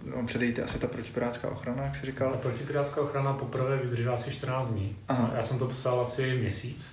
[0.06, 2.32] Uh, no, předejít je asi ta protipirátská ochrana, jak jsi říkal?
[2.32, 4.98] Ta protipirátská ochrana poprvé vydržela asi 14 dní.
[5.08, 5.32] Aha.
[5.36, 6.92] Já jsem to psal asi měsíc.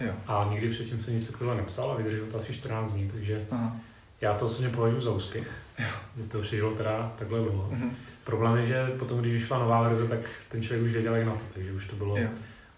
[0.00, 0.12] Jo.
[0.26, 3.76] A nikdy předtím se nic takového nepsal a vydržel to asi 14 dní, takže Aha.
[4.20, 5.86] já to osobně považuji za úspěch, jo.
[6.16, 7.70] že to přežilo teda takhle dlouho.
[7.70, 7.90] Mm-hmm.
[8.24, 11.32] Problém je, že potom, když vyšla nová verze, tak ten člověk už věděl, jak na
[11.32, 12.28] to, takže už to bylo, jo.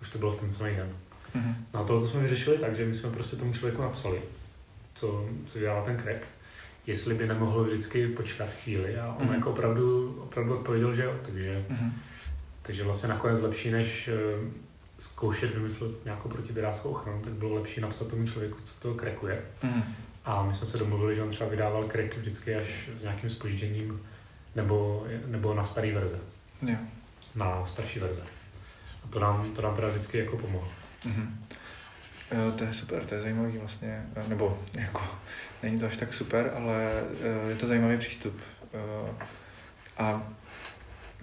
[0.03, 0.89] už to bylo v ten samý den.
[1.37, 1.55] Mm-hmm.
[1.75, 4.23] No a tohle jsme vyřešili tak, že my jsme prostě tomu člověku napsali,
[4.95, 6.21] co, co dělá ten crack,
[6.87, 9.35] jestli by nemohl vždycky počkat chvíli a on mm-hmm.
[9.35, 11.91] jako opravdu, opravdu odpověděl, že jo, takže, mm-hmm.
[12.63, 18.09] takže vlastně nakonec lepší, než eh, zkoušet vymyslet nějakou protipirátskou ochranu, tak bylo lepší napsat
[18.09, 19.43] tomu člověku, co to krekuje.
[19.63, 19.83] Mm.
[20.25, 24.01] A my jsme se domluvili, že on třeba vydával krek vždycky až s nějakým spožděním
[24.57, 26.21] nebo, nebo na starý verze.
[26.63, 26.81] Yeah.
[27.35, 28.23] Na starší verze.
[29.05, 30.69] A to nám, to nám teda vždycky jako pomohlo.
[31.07, 31.29] Mm-hmm.
[32.57, 35.03] To je super, to je zajímavý vlastně, e, nebo jako,
[35.63, 38.41] není to až tak super, ale e, je to zajímavý přístup.
[38.75, 39.15] E,
[39.99, 40.33] a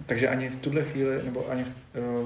[0.06, 1.72] takže ani v tuhle chvíli, nebo ani v,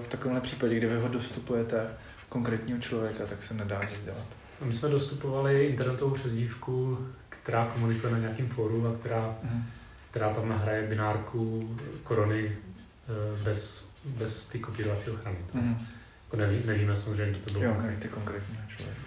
[0.03, 1.87] v takovémhle případě, kdy vy ho dostupujete
[2.29, 4.27] konkrétního člověka, tak se nedá nic dělat.
[4.65, 9.65] My jsme dostupovali internetovou přezdívku, která komunikuje na nějakém fóru a která, mm.
[10.11, 11.71] která tam nahraje binárku
[12.03, 15.39] korony eh, bez, bez ty kopírovací ochrany.
[15.55, 15.87] Mm.
[16.31, 17.63] Jako neví, nevíme samozřejmě, kdo to byl.
[17.63, 19.01] Jo, ty konkrétního člověka.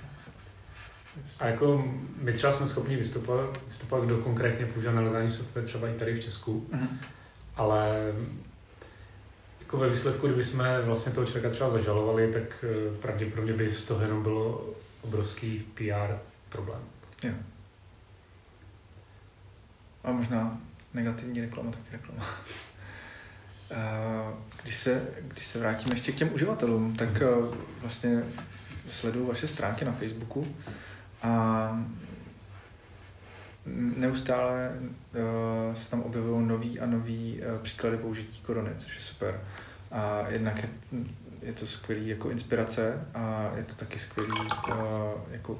[1.40, 5.94] A jako my třeba jsme schopni vystupovat, vystupovat kdo konkrétně používá nelegální software, třeba i
[5.94, 7.00] tady v Česku, mm.
[7.56, 8.14] ale
[9.60, 13.86] jako ve výsledku, kdyby jsme vlastně toho člověka třeba zažalovali, tak eh, pravděpodobně by z
[13.86, 14.70] toho jenom bylo
[15.02, 16.16] obrovský PR
[16.50, 16.82] problém.
[17.24, 17.34] Jo.
[20.04, 20.62] A možná
[20.94, 22.26] negativní reklama, taky reklama.
[24.64, 27.58] Když se, když se vrátíme ještě k těm uživatelům, tak mm.
[27.82, 28.24] vlastně
[28.92, 30.48] sleduju vaše stránky na Facebooku
[31.24, 31.86] a
[33.98, 39.42] neustále uh, se tam objevují nový a nový uh, příklady použití korony, což je super.
[39.92, 40.70] A jednak je,
[41.42, 44.76] je to skvělý jako inspirace a je to taky skvělý, uh,
[45.32, 45.60] jako,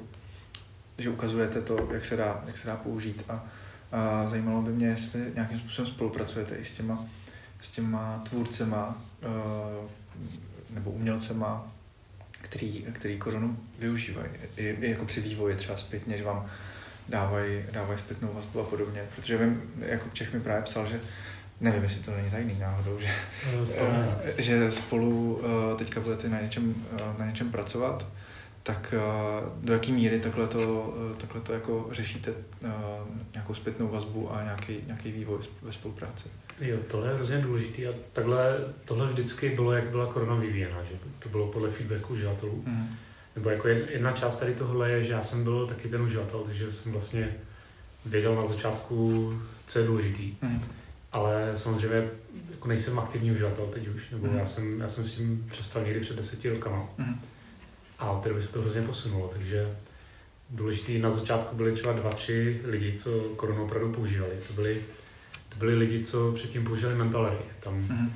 [0.98, 3.44] že ukazujete to, jak se dá, jak se dá použít a,
[3.92, 7.04] a zajímalo by mě, jestli nějakým způsobem spolupracujete i s těma,
[7.64, 9.90] s těma tvůrcema uh,
[10.70, 11.72] nebo umělcema,
[12.30, 14.28] který, který koronu využívají.
[14.56, 16.46] I, I jako při vývoji třeba zpětně, že vám
[17.08, 19.04] dávají, dávají zpětnou vazbu a podobně.
[19.16, 21.00] Protože vím, jako Čech mi právě psal, že
[21.60, 23.10] nevím, jestli to není tajný náhodou, že,
[23.56, 25.42] no, eh, že spolu
[25.78, 26.74] teďka budete na něčem,
[27.18, 28.06] na něčem pracovat,
[28.66, 28.94] tak
[29.62, 32.32] do jaké míry takhle to, takhle to jako řešíte
[33.32, 36.28] nějakou zpětnou vazbu a nějaký, nějaký vývoj ve spolupráci?
[36.60, 40.98] Jo, tohle je hrozně důležité a takhle, tohle vždycky bylo, jak byla korona vyvíjena, že
[41.18, 42.62] to bylo podle feedbacku uživatelů.
[42.66, 42.96] Mm
[43.36, 46.72] nebo jako jedna část tady tohle je, že já jsem byl taky ten uživatel, takže
[46.72, 47.28] jsem vlastně
[48.06, 49.32] věděl na začátku,
[49.66, 50.34] co je důležitý.
[50.42, 50.62] Mm.
[51.12, 52.08] Ale samozřejmě
[52.50, 54.36] jako nejsem aktivní uživatel teď už, nebo mm.
[54.36, 56.88] já, jsem, já jsem s tím přestal někdy před deseti rokama.
[56.98, 57.20] Mm.
[58.04, 59.76] A od té doby se to hrozně posunulo, takže
[60.50, 64.32] důležitý na začátku byli třeba dva, tři lidi, co koronu opravdu používali.
[64.48, 64.82] To byli,
[65.48, 67.38] to byli lidi, co předtím používali mentalery.
[67.60, 68.10] Tam mm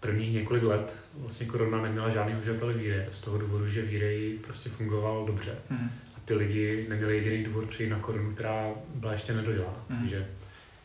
[0.00, 4.70] prvních několik let vlastně korona neměla žádný uživatel víry, z toho důvodu, že víry prostě
[4.70, 5.54] fungoval dobře.
[5.70, 5.90] Mm.
[6.16, 9.84] A ty lidi neměli jediný důvod přijít na korunu, která byla ještě nedodělána.
[9.88, 9.98] Mm.
[9.98, 10.26] Takže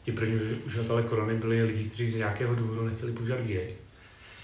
[0.04, 3.76] ti první uživatelé korony byli lidi, kteří z nějakého důvodu nechtěli používat víry,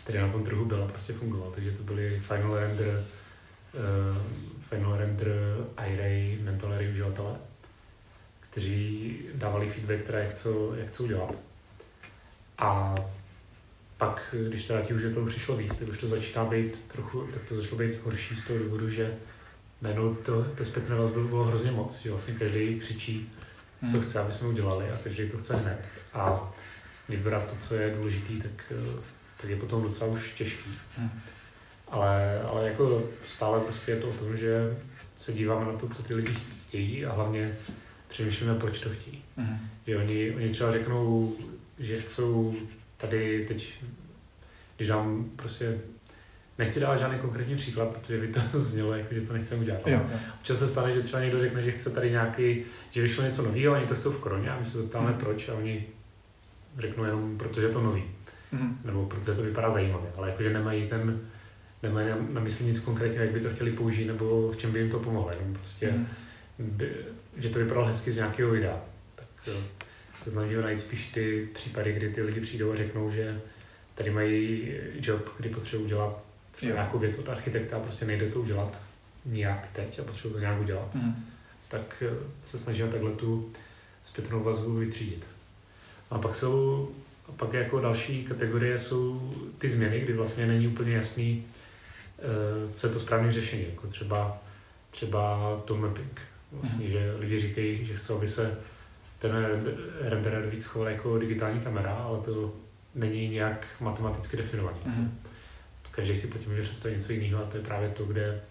[0.04, 1.52] který na tom trhu byl a prostě fungoval.
[1.52, 3.04] Takže to byli Final Render,
[4.62, 5.27] Final Render,
[5.88, 7.36] iRay, Mental uživatelé,
[8.39, 11.39] kteří dávali feedback, které jak chcou, jak chcou dělat.
[12.58, 12.95] A
[13.97, 17.55] pak, když teda ti to přišlo víc, tak už to začíná být trochu, tak to
[17.55, 19.17] začalo být horší z toho důvodu, že
[19.82, 23.29] najednou to, to zpětné vazby bylo hrozně moc, že vlastně každý křičí,
[23.89, 24.01] co hmm.
[24.01, 25.88] chce, aby jsme udělali a každý to chce hned.
[26.13, 26.53] A
[27.10, 28.73] vybrat to, co je důležité, tak,
[29.38, 30.69] tak je potom docela už těžký.
[30.97, 31.21] Hmm.
[31.91, 34.78] Ale, ale jako stále prostě je to o tom, že
[35.15, 36.34] se díváme na to, co ty lidi
[36.67, 37.56] chtějí a hlavně
[38.08, 39.23] přemýšlíme, proč to chtějí.
[39.38, 39.58] Hmm.
[39.88, 41.36] Že oni, oni třeba řeknou,
[41.80, 42.56] že chcou
[42.97, 43.84] tady teď,
[44.78, 45.78] když dám prostě,
[46.58, 49.88] nechci dávat žádný konkrétní příklad, protože by to znělo, jako, že to nechceme udělat.
[49.88, 50.19] Jo, jo.
[50.39, 53.73] Občas se stane, že třeba někdo řekne, že chce tady nějaký, že vyšlo něco nového,
[53.73, 55.17] oni to chcou v koroně a my se zeptáme, mm.
[55.17, 55.86] proč a oni
[56.78, 58.04] řeknou jenom, protože je to nový.
[58.52, 58.80] Mm.
[58.86, 61.19] Nebo protože to vypadá zajímavě, ale jakože nemají ten,
[61.83, 64.79] nemají na, na mysli nic konkrétního, jak by to chtěli použít, nebo v čem by
[64.79, 65.31] jim to pomohlo.
[65.31, 66.07] Jenom prostě, mm.
[66.59, 66.95] by,
[67.37, 68.81] že to vypadalo hezky z nějakého videa.
[69.15, 69.55] Tak
[70.19, 73.41] se snaží najít spíš ty případy, kdy ty lidi přijdou a řeknou, že
[73.95, 76.23] tady mají job, kdy potřebují udělat
[76.61, 78.81] nějakou věc od architekta a prostě nejde to udělat
[79.25, 80.95] nějak teď a potřebují to nějak udělat.
[80.95, 81.25] Mm.
[81.67, 82.13] Tak eh,
[82.43, 83.51] se snažíme takhle tu
[84.03, 85.27] zpětnou vazbu vytřídit.
[86.09, 86.89] A pak jsou,
[87.27, 91.45] a pak jako další kategorie jsou ty změny, kdy vlastně není úplně jasný,
[92.73, 94.38] co je to správné řešení, jako třeba,
[94.89, 96.21] třeba to mapping.
[96.51, 96.91] Vlastně, mm.
[96.91, 98.58] že lidi říkají, že chcou, aby se
[99.19, 99.32] ten
[100.01, 102.53] renderer víc choval jako digitální kamera, ale to
[102.95, 104.79] není nějak matematicky definovaný.
[104.86, 105.10] Mm-hmm.
[105.91, 108.41] Každý si pod tím může představit něco jiného a to je právě to, kde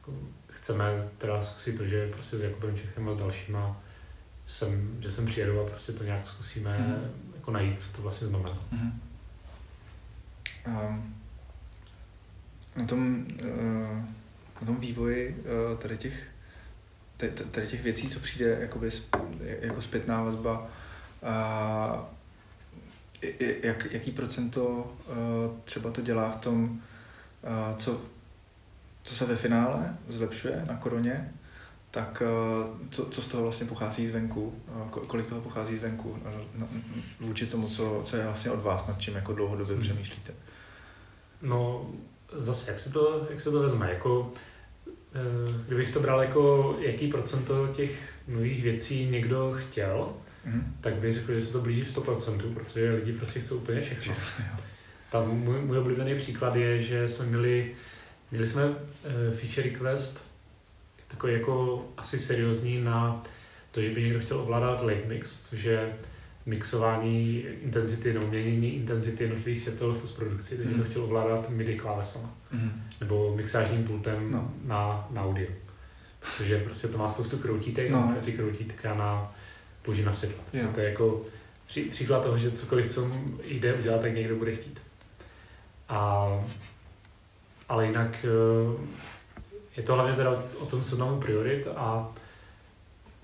[0.00, 0.12] jako
[0.48, 3.80] chceme teda zkusit to, že prostě s Jakubem Čechem a s dalšíma
[4.46, 7.34] sem, že sem přijedu a prostě to nějak zkusíme mm-hmm.
[7.36, 8.58] jako najít, co to vlastně znamená.
[8.72, 8.92] Mm-hmm.
[10.66, 11.19] Um,
[12.76, 14.04] na, tom, uh,
[14.60, 16.14] na tom vývoji uh, tady těch
[17.50, 18.90] tady těch věcí, co přijde jakoby,
[19.40, 20.66] jako zpětná vazba,
[21.22, 22.10] a
[23.62, 24.92] jak, jaký procento
[25.64, 26.80] třeba to dělá v tom,
[27.76, 28.00] co,
[29.02, 31.32] co se ve finále zlepšuje na koroně,
[31.90, 32.22] tak
[32.90, 34.54] co, co z toho vlastně pochází zvenku,
[34.90, 36.18] kolik toho pochází zvenku
[37.20, 39.82] vůči tomu, co, co je vlastně od vás, nad čím jako dlouhodobě hmm.
[39.82, 40.32] přemýšlíte?
[41.42, 41.90] No,
[42.36, 44.32] zase, jak se to, jak se to vezme, jako
[45.14, 50.12] Eh, kdybych to bral jako jaký procento těch nových věcí někdo chtěl,
[50.44, 50.76] mm.
[50.80, 54.14] tak bych řekl, že se to blíží 100%, protože lidi prostě chcou úplně všechno.
[55.12, 57.74] Tam můj, můj oblíbený příklad je, že jsme měli,
[58.30, 58.74] měli jsme uh,
[59.34, 60.24] feature request
[61.08, 63.22] takový jako asi seriózní na
[63.70, 65.92] to, že by někdo chtěl ovládat late mix, což je
[66.50, 70.82] mixování intenzity nebo měnění intenzity jednotlivých světel v postprodukci, takže mm.
[70.82, 72.82] to chtěl ovládat MIDI klávesama mm.
[73.00, 74.52] nebo mixážním pultem no.
[74.64, 75.48] na, na audio.
[76.20, 79.34] Protože prostě to má spoustu kroutítek, no, a ty kroutítka na
[79.82, 80.44] použít na světla.
[80.74, 81.22] To je jako
[81.66, 83.12] pří, příklad toho, že cokoliv, co
[83.44, 84.80] jde udělat, tak někdo bude chtít.
[85.88, 86.28] A,
[87.68, 88.86] ale jinak eh,
[89.76, 92.12] je to hlavně teda o tom seznamu priorit a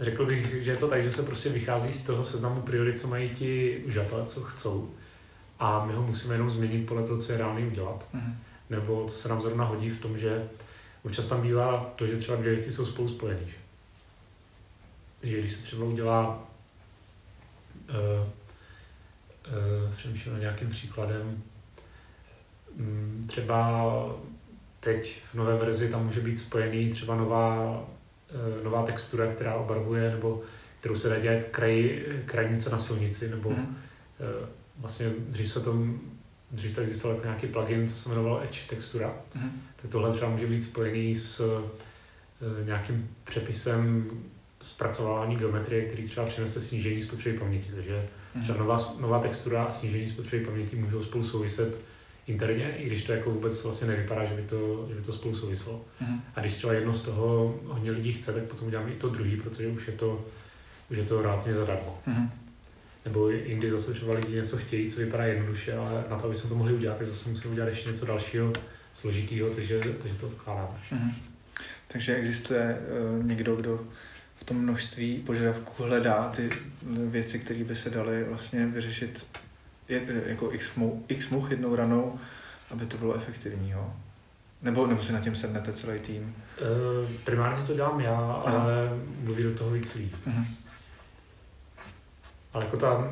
[0.00, 3.09] řekl bych, že je to tak, že se prostě vychází z toho seznamu priorit, co
[3.09, 4.90] mají ti uživatelé, co chcou.
[5.59, 8.09] A my ho musíme jenom změnit podle toho, co je reálný udělat.
[8.14, 8.35] Mm-hmm.
[8.70, 10.48] Nebo co se nám zrovna hodí v tom, že
[11.04, 13.46] občas tam bývá to, že třeba dvě věci jsou spolu spojené.
[15.22, 16.48] Že když se třeba udělá
[17.88, 17.96] uh,
[19.46, 21.42] uh, přemýšlím na nějakým příkladem,
[22.78, 23.82] um, třeba
[24.80, 27.85] teď v nové verzi tam může být spojený třeba nová,
[28.64, 30.42] nová textura, která obarvuje, nebo
[30.81, 33.57] kterou se dá dělat kraj, krajnice na silnici, nebo mm.
[33.59, 33.66] uh,
[34.79, 36.01] vlastně dřív se tom
[36.51, 39.51] dřív to existoval jako nějaký plugin, co se jmenoval Edge textura, mm.
[39.83, 44.11] tak tohle třeba může být spojený s uh, nějakým přepisem
[44.62, 47.70] zpracování geometrie, který třeba přinese snížení spotřeby paměti.
[47.75, 48.42] Takže mhm.
[48.42, 51.79] třeba nová, nová textura a snížení spotřeby paměti můžou spolu souviset
[52.27, 55.35] interně, i když to jako vůbec vlastně nevypadá, že by to, že by to spolu
[55.35, 55.85] souvislo.
[56.01, 56.21] Mm.
[56.35, 59.37] A když třeba jedno z toho hodně lidí chce, tak potom uděláme i to druhý,
[59.37, 60.25] protože už je to,
[60.91, 61.99] už je to relativně zadarmo.
[62.07, 62.31] Mm.
[63.05, 66.49] Nebo jindy zase třeba lidi něco chtějí, co vypadá jednoduše, ale na to, aby jsme
[66.49, 68.53] to mohli udělat, tak zase musíme udělat ještě něco dalšího
[68.93, 70.79] složitého, takže, takže to odkládáme.
[70.93, 71.12] Mm.
[71.89, 72.79] Takže existuje
[73.19, 73.87] uh, někdo, kdo
[74.37, 76.51] v tom množství požadavků hledá ty
[76.83, 79.27] věci, které by se daly vlastně vyřešit
[79.88, 82.18] jako x, mou, x much jednou ranou,
[82.70, 83.92] aby to bylo efektivní, jo?
[84.62, 86.35] Nebo, nebo si na tím sednete celý tým?
[87.03, 88.62] Uh, primárně to dělám já, Aha.
[88.62, 90.14] ale mluví do toho víc lidí.
[90.27, 90.44] Uh-huh.
[92.53, 93.11] Ale jako ta,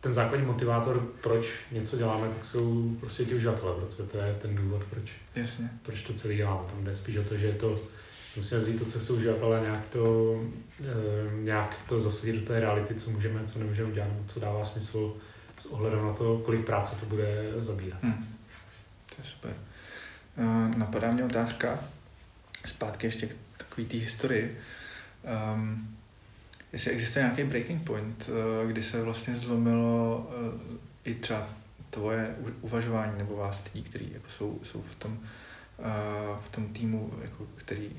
[0.00, 4.54] ten základní motivátor, proč něco děláme, tak jsou prostě ti uživatelé, protože to je ten
[4.54, 5.70] důvod, proč, Jasně.
[5.82, 6.68] proč to celé děláme.
[6.68, 7.80] Tam jde spíš o to, že je to
[8.36, 10.34] musíme vzít to, co jsou uživatele, nějak to,
[10.80, 15.14] e, nějak to zasadit do té reality, co můžeme, co nemůžeme udělat, co dává smysl
[15.56, 18.02] s ohledem na to, kolik práce to bude zabírat.
[18.02, 18.28] Hmm.
[19.08, 19.54] To je super.
[20.36, 21.78] Uh, napadá mě otázka,
[22.66, 24.60] zpátky ještě k takové té historii.
[25.54, 25.96] Um,
[26.72, 31.48] jestli existuje nějaký breaking point, uh, kdy se vlastně zlomilo uh, i třeba
[31.90, 35.18] tvoje uvažování nebo vás lidí, kteří jako jsou, jsou v tom
[36.40, 37.90] v tom týmu, jako, který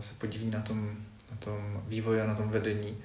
[0.00, 0.96] se podílí na tom,
[1.30, 2.96] na tom vývoji a na tom vedení,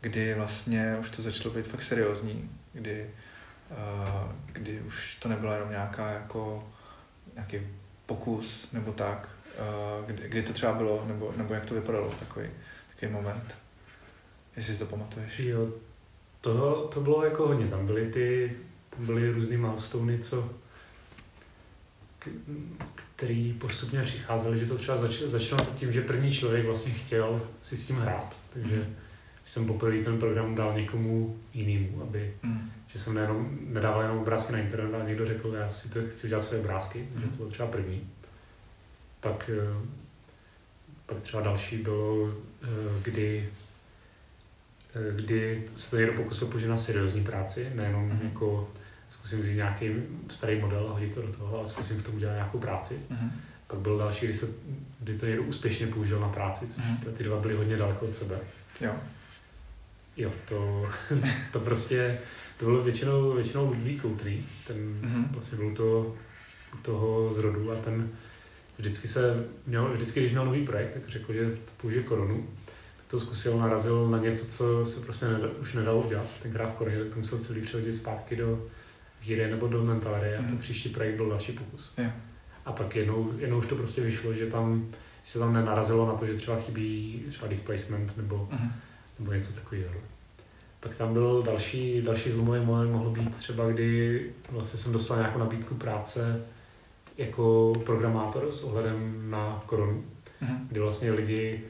[0.00, 3.10] kdy vlastně už to začalo být fakt seriózní, kdy,
[4.52, 6.68] kdy už to nebyla jenom nějaká jako
[7.34, 7.60] nějaký
[8.06, 9.28] pokus nebo tak,
[10.06, 12.46] kdy, kdy to třeba bylo, nebo, nebo jak to vypadalo, takový,
[12.90, 13.54] takový moment,
[14.56, 15.38] jestli si to pamatuješ.
[15.38, 15.68] Jo,
[16.40, 18.56] to, to bylo jako hodně, tam byly ty,
[18.90, 20.50] tam byly různý milestony, co,
[23.16, 27.76] který postupně přicházely, že to třeba zač- začalo tím, že první člověk vlastně chtěl si
[27.76, 28.36] s tím hrát.
[28.52, 28.96] Takže mm.
[29.46, 32.70] Jsem poprvé ten program dal někomu jinému, aby, mm.
[32.86, 36.26] že jsem nejenom, nedával jenom obrázky na internet, ale někdo řekl, já si to chci
[36.26, 37.22] udělat své obrázky, mm.
[37.22, 38.08] že to bylo třeba první.
[39.20, 39.86] Pak, eh,
[41.06, 42.66] pak třeba další bylo, eh,
[43.02, 43.48] kdy
[44.94, 48.20] eh, kdy se to někdo pokusil použít na seriózní práci, nejenom mm.
[48.22, 48.70] jako
[49.08, 49.90] zkusím vzít nějaký
[50.30, 53.00] starý model a hodit to do toho a zkusím v tom udělat nějakou práci.
[53.10, 53.30] Mm-hmm.
[53.66, 54.46] Pak byl další, kdy, se,
[55.00, 57.12] kdy to někdo úspěšně použil na práci, což mm-hmm.
[57.12, 58.38] ty dva byly hodně daleko od sebe.
[58.80, 58.92] Jo.
[60.16, 60.88] Jo, to,
[61.52, 62.18] to prostě,
[62.58, 65.26] to bylo většinou, většinou Ludvík Koutrý, ten mm-hmm.
[65.30, 66.14] vlastně byl to,
[66.82, 68.10] toho zrodu a ten
[68.78, 72.46] vždycky se měl, vždycky, když měl nový projekt, tak řekl, že to použije korunu.
[72.96, 76.26] Tak to zkusil, narazil na něco, co se prostě nedal, už nedalo udělat.
[76.42, 78.66] Tenkrát v koruně, tak to musel celý přehodit zpátky do,
[79.26, 80.58] Hire nebo do Mentare a mm.
[80.58, 81.94] příští projekt byl další pokus.
[81.98, 82.12] Yeah.
[82.64, 84.88] A pak jednou, jednou už to prostě vyšlo, že tam
[85.22, 88.72] se tam nenarazilo na to, že třeba chybí třeba displacement nebo, mm.
[89.18, 89.90] Nebo něco takového.
[90.80, 95.38] Pak tam byl další, další zlomový moment, mohl být třeba, kdy vlastně jsem dostal nějakou
[95.38, 96.44] nabídku práce
[97.18, 100.04] jako programátor s ohledem na koronu,
[100.40, 100.68] mm.
[100.70, 101.60] kdy vlastně lidi,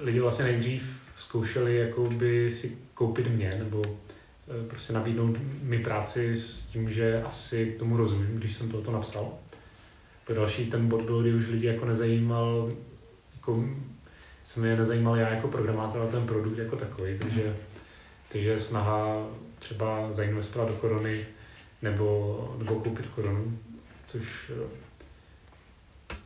[0.00, 3.82] lidi vlastně nejdřív zkoušeli jakoby si koupit mě, nebo
[4.48, 9.32] Eh, prostě nabídnout mi práci s tím, že asi tomu rozumím, když jsem tohoto napsal.
[10.26, 12.72] Pak další ten bod byl, kdy už lidi jako nezajímal,
[13.34, 13.64] jako
[14.42, 17.56] se mě nezajímal já jako programátor, ale ten produkt jako takový, takže,
[18.28, 19.26] takže snaha
[19.58, 21.26] třeba zainvestovat do koruny
[21.82, 23.58] nebo, nebo koupit korunu,
[24.06, 24.82] což eh,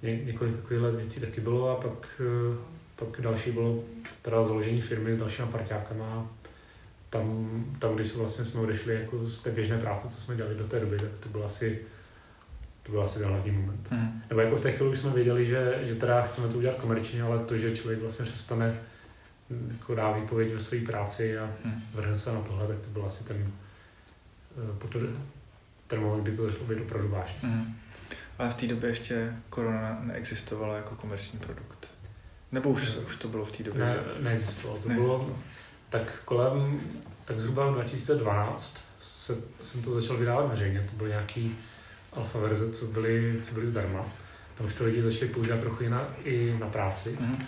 [0.02, 2.58] ně, několik takových věcí taky bylo a pak, eh,
[2.96, 3.84] pak další bylo
[4.22, 6.30] teda založení firmy s dalšíma parťákama.
[7.10, 10.64] Tam, tam když vlastně jsme odešli jako z té běžné práce, co jsme dělali do
[10.64, 11.78] té doby, tak to byl asi
[12.86, 13.90] to byl asi ten hlavní moment.
[13.90, 14.22] Mm.
[14.28, 17.22] Nebo jako v té chvíli už jsme věděli, že, že teda chceme to udělat komerčně,
[17.22, 18.74] ale to, že člověk vlastně přestane
[19.72, 21.82] jako dá výpověď ve své práci a mm.
[21.94, 23.52] vrhne se na tohle, tak to byl asi ten,
[24.78, 24.98] po to,
[25.86, 27.38] ten moment, kdy to začalo být opravdu vážně.
[27.42, 27.76] Mm.
[28.38, 31.88] Ale v té době ještě korona neexistovala jako komerční produkt.
[32.52, 33.84] Nebo už, ne, už to bylo v té době?
[33.84, 34.80] Ne, neexistovalo.
[34.80, 35.36] To bylo
[35.88, 36.80] tak kolem,
[37.24, 40.86] tak zhruba 2012 se, jsem to začal vydávat veřejně.
[40.90, 41.56] To byl nějaký
[42.16, 44.06] alfa verze, co byly, co byly zdarma.
[44.54, 47.18] Tam už to lidi začali používat trochu i na, i na práci.
[47.20, 47.44] Mm-hmm.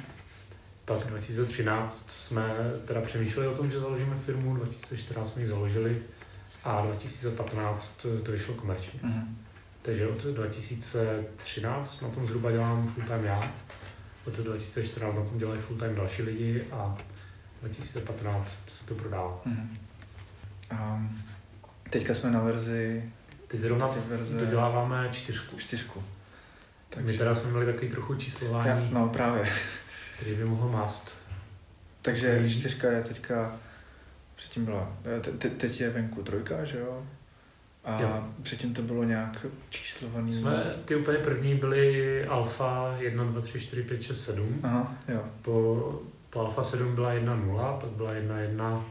[0.85, 6.03] Pak 2013 jsme teda přemýšleli o tom, že založíme firmu, 2014 jsme ji založili
[6.64, 9.01] a 2015 to vyšlo komerčně.
[9.03, 9.25] Mm-hmm.
[9.83, 13.41] Takže od 2013 na tom zhruba dělám full time já,
[14.27, 16.97] od 2014 na tom dělají full time další lidi a
[17.61, 19.43] 2015 se to prodává.
[19.47, 19.69] Mm-hmm.
[20.73, 21.23] Um,
[21.91, 23.12] teďka jsme na verzi...
[23.49, 24.38] Teď zrovna verze...
[24.38, 25.57] doděláváme čtyřku.
[25.59, 26.03] Čtyřku.
[26.90, 27.12] Takže...
[27.12, 29.49] My teda jsme měli takový trochu číslování, Já, no právě.
[30.16, 31.18] který by mohl mást.
[32.03, 33.57] Takže čtyřka je teďka,
[34.36, 34.92] předtím byla,
[35.38, 37.07] te, teď je venku trojka, že jo?
[37.84, 38.24] A jo.
[38.42, 40.32] předtím to bylo nějak číslovaný?
[40.32, 44.61] Jsme, ty úplně první byly alfa 1, 2, 3, 4, 5, 6, 7.
[44.62, 45.24] Aha, jo.
[45.42, 48.84] Po, po alfa 7 byla 1, 0, pak byla 1, 1,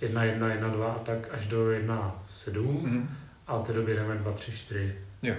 [0.00, 2.66] 1, 1, 1, 2 a tak až do 1, 7.
[2.66, 3.06] Mm-hmm.
[3.52, 4.94] A od té doby jdeme 2, 3, 4.
[5.22, 5.34] Jo.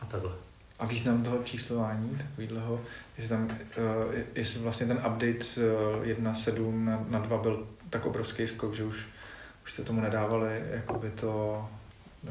[0.00, 0.32] A takhle.
[0.78, 2.80] A význam toho číslování, takovýhleho,
[3.16, 5.58] jestli, tam, uh, jestli vlastně ten update z
[6.02, 9.06] 1.7 na, na 2 byl tak obrovský skok, že už,
[9.64, 11.64] už jste tomu nedávali jakoby to
[12.22, 12.30] uh,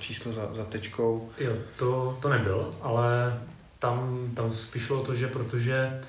[0.00, 1.30] číslo za, za tečkou.
[1.38, 3.40] Jo, to, to nebyl, ale
[3.78, 6.00] tam, tam spíš šlo o to, že protože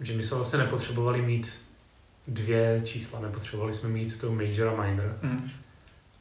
[0.00, 1.68] že my jsme vlastně nepotřebovali mít
[2.28, 5.18] dvě čísla, nepotřebovali jsme mít to major a minor.
[5.22, 5.50] Mm.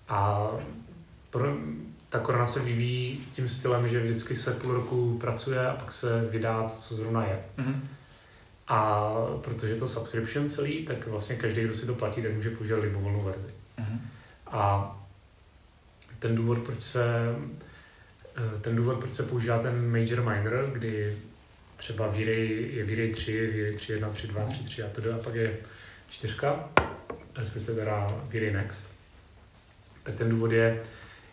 [0.10, 0.50] A
[1.30, 1.58] pro,
[2.10, 6.28] ta korona se vyvíjí tím stylem, že vždycky se půl roku pracuje a pak se
[6.32, 7.40] vydá to, co zrovna je.
[7.58, 7.80] Mm-hmm.
[8.68, 12.80] A protože to subscription celý, tak vlastně každý, kdo si to platí, tak může používat
[12.80, 13.50] libovolnou verzi.
[13.80, 14.00] Mm-hmm.
[14.48, 14.96] A
[16.20, 17.36] ten důvod, proč se
[18.38, 21.18] eh, ten důvod, proč se používá ten major minor, kdy
[21.78, 25.18] třeba výrej, je výrej 3, výrej 3, 1, 3, 2, 3, 3 a tedy, a
[25.18, 25.58] pak je
[26.10, 26.70] čtyřka,
[27.36, 28.99] respektive teda výrej next,
[30.04, 30.80] tak ten důvod je,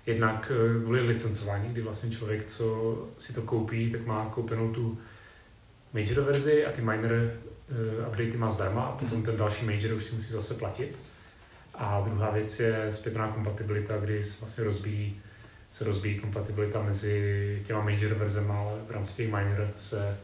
[0.07, 4.99] Jednak eh, kvůli licencování, kdy vlastně člověk, co si to koupí, tak má koupenou tu
[5.95, 10.05] major verzi a ty minor uh, updatey má zdarma a potom ten další major už
[10.05, 11.01] si musí zase platit.
[11.75, 15.21] A druhá věc je zpětná kompatibilita, kdy se vlastně rozbíjí,
[15.71, 20.19] se rozbíjí kompatibilita mezi těma major verzema, ale v rámci těch minor se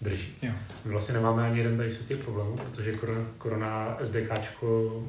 [0.00, 0.36] drží.
[0.42, 0.52] Jo.
[0.84, 4.62] My vlastně nemáme ani jeden tady z těch problémů, protože Corona, Corona SDK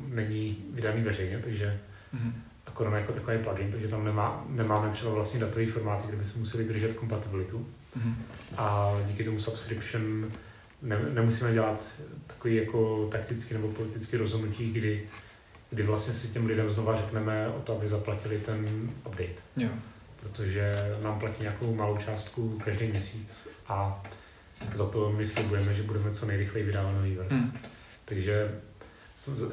[0.07, 1.79] není vydaný veřejně, takže
[2.15, 2.31] mm-hmm.
[2.73, 6.39] Corona jako takový plugin, takže tam nemá, nemáme třeba vlastně datový formáty, kde by se
[6.39, 7.67] museli držet kompatibilitu.
[7.97, 8.13] Mm-hmm.
[8.57, 10.31] A díky tomu subscription
[10.81, 11.91] ne, nemusíme dělat
[12.27, 15.03] takový jako taktický nebo politický rozhodnutí, kdy,
[15.69, 19.41] kdy vlastně si těm lidem znova řekneme o to, aby zaplatili ten update.
[19.57, 19.69] Jo.
[20.19, 24.03] Protože nám platí nějakou malou částku každý měsíc a
[24.73, 27.35] za to my slibujeme, že budeme co nejrychleji vydávat nový verze.
[27.35, 27.57] Mm.
[28.05, 28.51] Takže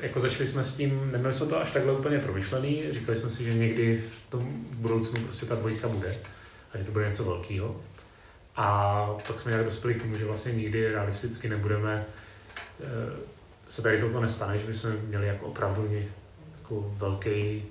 [0.00, 3.44] jako začali jsme s tím, neměli jsme to až takhle úplně promyšlený, říkali jsme si,
[3.44, 6.16] že někdy v tom budoucnu prostě ta dvojka bude
[6.74, 7.80] a že to bude něco velkého.
[8.56, 12.06] A pak jsme nějak dospěli k tomu, že vlastně nikdy realisticky nebudeme,
[12.80, 12.86] eh,
[13.68, 15.88] se tady toto nestane, že bychom měli jako opravdu
[16.62, 17.62] jako velký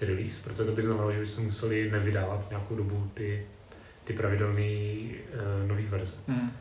[0.00, 3.46] release, protože to by znamenalo, že bychom museli nevydávat nějakou dobu ty,
[4.04, 6.16] ty pravidelné uh, nové verze.
[6.26, 6.52] Mm.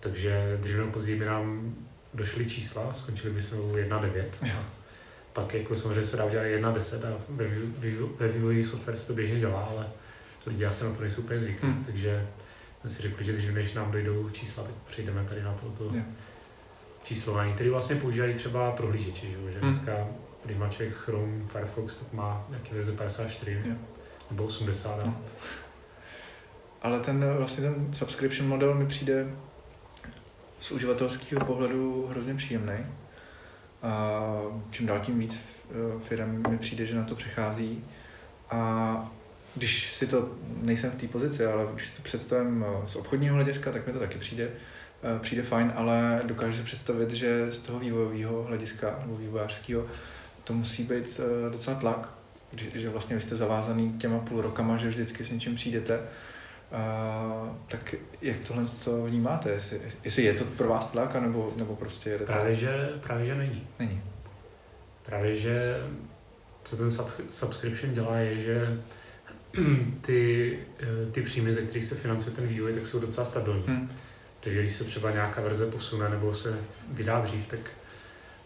[0.00, 1.74] Takže dříve nebo později by nám
[2.18, 4.24] došly čísla, skončili bychom u 1.9.
[5.32, 7.46] Pak jako samozřejmě se dá udělat 1.10 a ve,
[8.18, 9.86] ve vývoji software se to běžně dělá, ale
[10.46, 11.84] lidi asi na to nejsou úplně zvyklí, hmm.
[11.84, 12.26] takže
[12.80, 16.06] jsme si řekli, že když než nám dojdou čísla, tak přejdeme tady na toto yeah.
[17.02, 19.60] číslování, který vlastně používají třeba prohlížeči, že, že hmm.
[19.60, 20.08] dneska
[20.44, 23.78] když má člověk Chrome, Firefox, tak má nějaký verze 54 yeah.
[24.30, 25.06] nebo 80.
[25.06, 25.16] No.
[26.82, 29.26] Ale ten vlastně ten subscription model mi přijde
[30.60, 32.74] z uživatelského pohledu hrozně příjemný.
[33.82, 34.22] A
[34.70, 37.84] čím dál tím víc eh, firm mi přijde, že na to přechází.
[38.50, 39.10] A
[39.54, 40.28] když si to,
[40.62, 43.92] nejsem v té pozici, ale když si to představím eh, z obchodního hlediska, tak mi
[43.92, 44.50] to taky přijde,
[45.02, 49.86] eh, přijde fajn, ale dokážu si představit, že z toho vývojového hlediska nebo vývojářského
[50.44, 51.20] to musí být
[51.52, 52.14] docela tlak,
[52.74, 56.00] že vlastně vy jste zavázaný těma půl rokama, že vždycky s něčím přijdete
[56.72, 59.50] a, tak jak tohle to vnímáte?
[59.50, 62.32] Jestli, jestli je to pro vás tlak, nebo, nebo prostě jedete?
[62.32, 63.66] Právě že, právě, že není.
[63.78, 64.02] Není.
[65.06, 65.76] Právě, že
[66.62, 68.78] co ten sub, subscription dělá, je, že
[70.00, 73.64] ty, eh, ty příjmy, ze kterých se financuje ten vývoj, tak jsou docela stabilní.
[73.66, 73.90] Hmm.
[74.40, 76.58] Takže když se třeba nějaká verze posune nebo se
[76.92, 77.60] vydá dřív, tak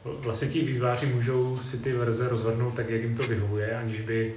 [0.05, 4.35] vlastně ti výváři můžou si ty verze rozvrhnout tak, jak jim to vyhovuje, aniž by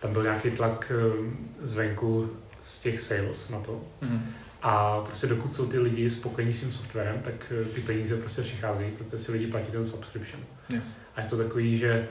[0.00, 2.30] tam byl nějaký tlak eh, zvenku
[2.68, 3.80] z těch sales na to.
[4.00, 4.32] Mm.
[4.62, 8.42] A prostě dokud jsou ty lidi spokojení s tím softwarem, tak eh, ty peníze prostě
[8.42, 10.42] přicházejí, protože si lidi platí ten subscription.
[10.68, 10.84] Yeah.
[11.16, 12.08] A je to takový, že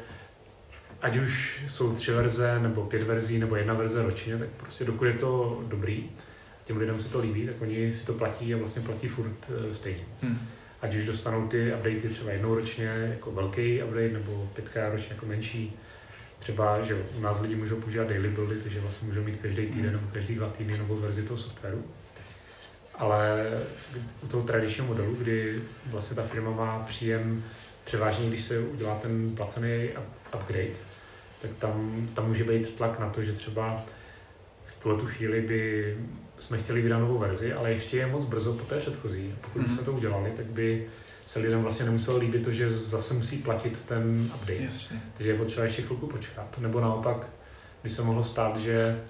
[1.01, 5.05] ať už jsou tři verze, nebo pět verzí, nebo jedna verze ročně, tak prostě dokud
[5.05, 6.10] je to dobrý,
[6.64, 9.74] těm lidem se to líbí, tak oni si to platí a vlastně platí furt eh,
[9.74, 10.03] stejně.
[10.22, 10.39] Hmm.
[10.82, 15.26] Ať už dostanou ty updaty třeba jednou ročně jako velký update, nebo pětkrát ročně jako
[15.26, 15.78] menší.
[16.39, 19.83] Třeba, že u nás lidi můžou používat daily buildy, takže vlastně můžou mít každý týden
[19.83, 19.93] hmm.
[19.93, 21.83] nebo každý dva týdny novou verzi toho softwaru.
[22.95, 23.51] Ale
[24.23, 27.43] u toho tradičního modelu, kdy vlastně ta firma má příjem
[27.85, 29.89] převážně, když se udělá ten placený
[30.35, 30.77] upgrade,
[31.41, 33.83] tak tam, tam může být tlak na to, že třeba
[34.65, 35.97] v tuhle tu chvíli by
[36.38, 39.35] jsme chtěli vydat novou verzi, ale ještě je moc brzo po té předchozí.
[39.41, 39.69] Pokud mm.
[39.69, 40.88] jsme to udělali, tak by
[41.28, 44.63] se lidem vlastně nemuselo líbit to, že zase musí platit ten update.
[44.63, 45.01] Jasně.
[45.13, 46.59] Takže je potřeba ještě chvilku počkat.
[46.59, 47.28] Nebo naopak
[47.84, 49.01] by se mohlo stát, že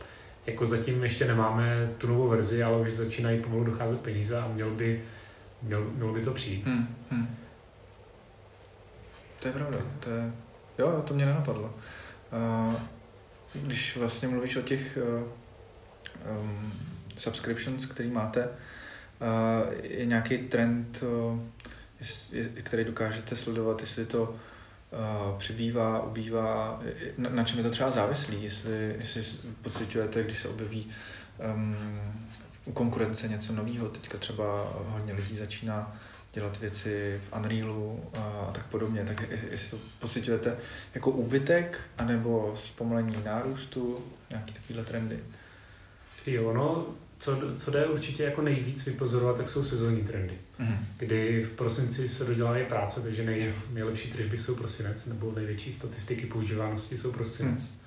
[0.45, 4.71] jako zatím ještě nemáme tu novou verzi, ale už začínají pomalu docházet peníze a měl
[4.71, 5.03] by,
[5.61, 6.67] měl, mělo by to přijít.
[6.67, 6.95] Hmm.
[7.11, 7.35] Hmm.
[9.39, 9.77] To je pravda.
[9.99, 10.31] To je...
[10.79, 11.73] Jo, to mě nenapadlo.
[12.67, 12.75] Uh,
[13.53, 16.73] když vlastně mluvíš o těch uh, um,
[17.17, 21.39] subscriptions, který máte, uh, je nějaký trend, uh,
[22.63, 26.81] který dokážete sledovat, jestli to uh, přibývá, ubývá,
[27.17, 29.23] na, čem je to třeba závislý, jestli, jestli
[29.61, 30.87] pocitujete, když se objeví
[31.55, 31.75] um,
[32.65, 35.99] u konkurence něco nového, teďka třeba hodně lidí začíná
[36.33, 40.57] dělat věci v Unrealu a tak podobně, tak jestli to pocitujete
[40.95, 45.19] jako úbytek, anebo zpomalení nárůstu, nějaký takovýhle trendy?
[46.25, 46.85] Jo, no,
[47.19, 50.85] co, co jde určitě jako nejvíc vypozorovat, tak jsou sezónní trendy, mm.
[50.97, 56.25] kdy v prosinci se dodělají práce, takže nej, nejlepší tržby jsou prosinec, nebo největší statistiky
[56.25, 57.69] používanosti jsou prosinec.
[57.69, 57.77] Mm.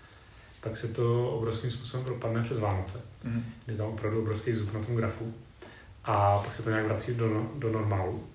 [0.60, 3.44] Pak se to obrovským způsobem propadne přes Vánoce, mm.
[3.66, 5.34] kdy tam opravdu obrovský zub na tom grafu.
[6.04, 8.26] A pak se to nějak vrací do, do normálu.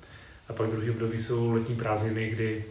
[0.47, 2.65] A pak druhý období jsou letní prázdniny, kdy,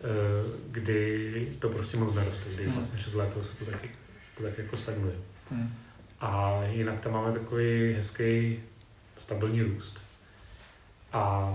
[0.00, 2.72] eh, kdy to prostě moc neroste, kdy mm.
[2.72, 3.90] vlastně přes léto se to taky,
[4.36, 5.14] to tak jako stagnuje.
[5.50, 5.74] Mm.
[6.20, 8.58] A jinak tam máme takový hezký
[9.16, 10.07] stabilní růst.
[11.12, 11.54] A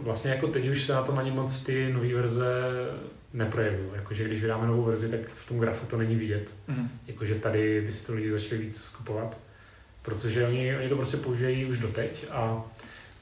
[0.00, 2.44] vlastně jako teď už se na tom ani moc ty nové verze
[3.32, 3.90] neprojevují.
[3.94, 6.56] Jakože když vydáme novou verzi, tak v tom grafu to není vidět.
[6.68, 6.88] Mm.
[7.06, 9.38] Jakože tady by si to lidi začali víc skupovat.
[10.02, 12.64] Protože oni, oni to prostě použijí už doteď a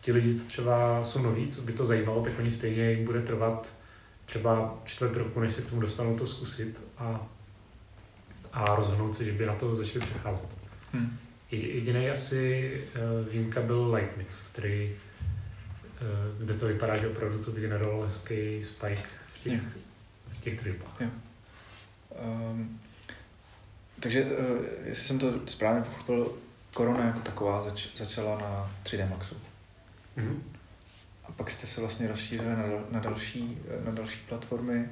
[0.01, 3.23] ti lidi, co třeba jsou noví, co by to zajímalo, tak oni stejně jim bude
[3.23, 3.73] trvat
[4.25, 7.27] třeba čtvrt roku, než se k tomu dostanou to zkusit a
[8.53, 10.49] a rozhodnout se, že by na to začali přecházet.
[10.93, 11.19] Hmm.
[11.51, 14.91] Jediný asi uh, výjimka byl Lightmix, který,
[16.38, 19.64] kde to vypadá, že opravdu to vygeneroval hezký spike v těch, yeah.
[20.28, 21.01] v těch tržbách.
[21.01, 21.12] Yeah.
[22.51, 22.80] Um,
[24.01, 26.32] takže, uh, jestli jsem to správně pochopil,
[26.72, 29.36] korona jako taková zač- začala na 3D Maxu.
[30.16, 30.38] Mm-hmm.
[31.24, 34.88] A pak jste se vlastně rozšířili na, na, další, na další platformy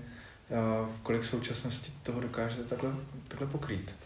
[0.87, 2.93] v kolik v současnosti toho dokážete takhle,
[3.29, 3.97] takhle pokrýt?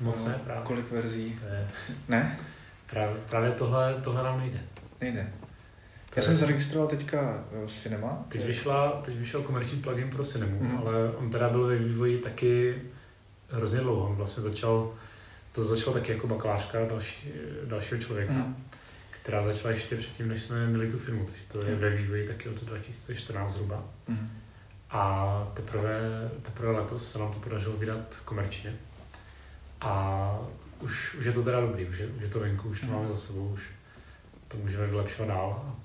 [0.00, 0.64] Moc ne, právě.
[0.64, 1.38] Kolik verzí?
[1.50, 1.70] Ne.
[2.08, 2.38] ne?
[2.90, 4.60] Právě, právě tohle, tohle nám nejde.
[5.00, 5.32] Nejde.
[6.18, 8.24] Já jsem zaregistroval teďka uh, Cinema.
[8.28, 10.78] Teď, vyšla, teď vyšel komerční plugin pro Cinema, mm.
[10.78, 12.82] ale on teda byl ve vývoji taky
[13.50, 14.08] hrozně dlouho.
[14.08, 14.94] On vlastně začal,
[15.52, 17.32] to začalo taky jako bakalářka další,
[17.64, 18.64] dalšího člověka, mm.
[19.10, 21.24] která začala ještě předtím, než jsme měli tu filmu.
[21.24, 23.84] Takže to je ve vývoji taky od 2014 zhruba.
[24.08, 24.30] Mm.
[24.90, 26.00] A teprve,
[26.42, 28.76] teprve letos se nám to podařilo vydat komerčně.
[29.80, 30.38] A
[30.80, 33.08] už, už je to teda dobrý, už je, už je to venku, už to máme
[33.08, 33.62] za sebou, už
[34.48, 35.76] to můžeme vylepšovat dál.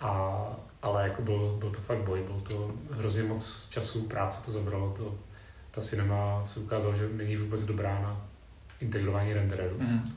[0.00, 0.46] A,
[0.82, 4.94] ale jako byl, byl to fakt boj, byl to hrozně moc času, práce to zabralo.
[4.96, 5.14] To,
[5.70, 8.26] ta cinema se ukázalo, že není vůbec dobrá na
[8.80, 9.76] integrování rendereru.
[9.78, 10.12] Mm.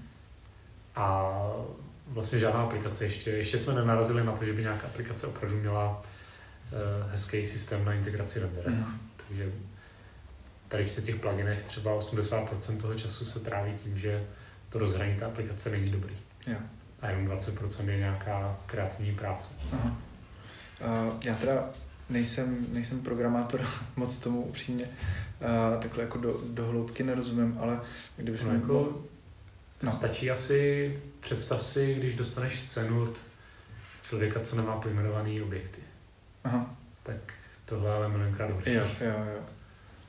[0.95, 1.33] A
[2.07, 5.89] vlastně žádná aplikace ještě, ještě jsme nenarazili na to, že by nějaká aplikace opravdu měla
[5.91, 8.71] uh, hezký systém na integraci rendera.
[8.71, 8.99] Mm.
[9.27, 9.51] Takže
[10.67, 14.23] tady v těch pluginech třeba 80% toho času se tráví tím, že
[14.69, 16.15] to rozhraní té aplikace není dobrý.
[16.47, 16.57] Jo.
[17.01, 19.47] A jenom 20% je nějaká kreativní práce.
[19.71, 19.97] Aha.
[20.81, 21.69] Uh, já teda
[22.09, 23.61] nejsem, nejsem programátor,
[23.95, 27.79] moc tomu upřímně uh, takhle jako do, do hloubky nerozumím, ale
[28.17, 29.01] kdyby no, jako,
[29.81, 29.91] no.
[29.91, 33.21] Stačí asi, představ si, když dostaneš scénu od
[34.03, 35.81] člověka, co nemá pojmenovaný objekty.
[36.43, 36.75] Aha.
[37.03, 37.33] Tak
[37.65, 38.73] tohle ale milionkrát horší.
[38.73, 39.41] Jo, jo, jo.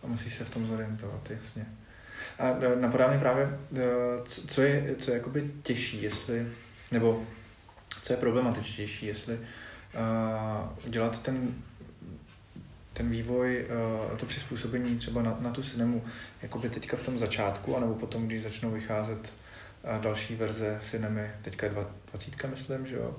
[0.02, 1.66] A musíš se v tom zorientovat, jasně.
[2.38, 3.84] A e, napadá mě právě, e,
[4.24, 6.46] co je, co je jakoby těžší, jestli,
[6.92, 7.22] nebo
[8.02, 11.54] co je problematičtější, jestli uh, dělat ten,
[12.92, 13.66] ten vývoj,
[14.10, 16.04] uh, to přizpůsobení třeba na, na tu cinemu,
[16.42, 19.32] jakoby teďka v tom začátku, anebo potom, když začnou vycházet
[19.82, 21.72] uh, další verze cinemy, teďka je
[22.12, 23.16] 20, myslím, že jo,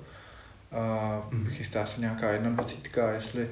[0.72, 1.46] a mm.
[1.50, 3.50] chystá se nějaká 21, jestli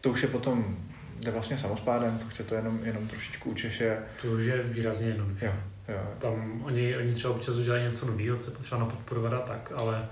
[0.00, 0.76] to už je potom
[1.20, 3.98] jde vlastně samospádem, fakt se to jenom, jenom trošičku učeše.
[4.22, 5.36] To už je výrazně jenom.
[5.42, 5.52] Jo,
[5.88, 6.00] jo.
[6.18, 10.08] Tam oni, oni třeba občas udělají něco nového, co potřeba napodporovat a tak, ale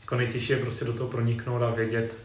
[0.00, 2.22] jako nejtěžší je prostě do toho proniknout a vědět,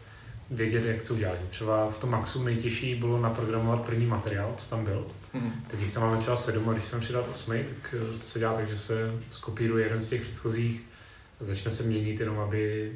[0.50, 1.38] vědět, jak co udělat.
[1.48, 5.06] Třeba v tom Maxu nejtěžší bylo naprogramovat první materiál, co tam byl.
[5.34, 5.52] Mm.
[5.70, 8.38] Teď jich tam máme třeba sedm a když jsem přidat osmi, tak eh, to se
[8.38, 10.82] dělá tak, že se skopíruje jeden z těch předchozích
[11.40, 12.92] a začne se měnit jenom, aby,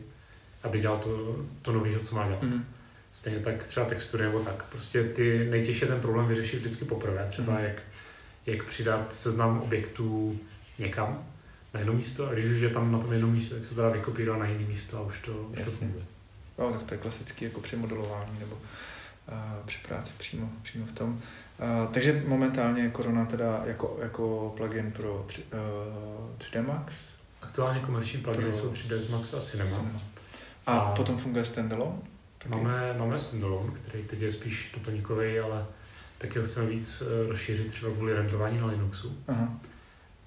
[0.63, 2.43] aby dělal to, to nového, co má dělat.
[2.43, 2.65] Mm.
[3.13, 4.65] Stejně tak třeba textury nebo tak.
[4.65, 7.27] Prostě ty nejtěžší ten problém vyřešit vždycky poprvé.
[7.31, 7.65] Třeba mm.
[7.65, 7.83] jak,
[8.47, 10.39] jak přidat seznam objektů
[10.79, 11.25] někam
[11.75, 13.83] na jedno místo a když už je tam na tom jednom místě, tak se to
[13.83, 16.05] dá vykopírovat na jiné místo a už to, už to funguje.
[16.59, 20.93] No, tak to je klasický jako při modelování nebo uh, při práci přímo, přímo v
[20.93, 21.11] tom.
[21.11, 27.09] Uh, takže momentálně je Corona teda jako, jako plugin pro 3, uh, 3D Max?
[27.43, 29.71] Aktuálně komerční pluginy jsou 3D Max a Cinema.
[29.71, 30.01] Cinema.
[30.67, 31.99] A, a potom funguje standalone?
[32.39, 32.55] Taky.
[32.55, 35.67] Máme, máme standalone, který teď je spíš doplňkový, ale
[36.23, 39.19] taky ho chceme víc eh, rozšířit třeba kvůli renderování na Linuxu.
[39.29, 39.59] Aha.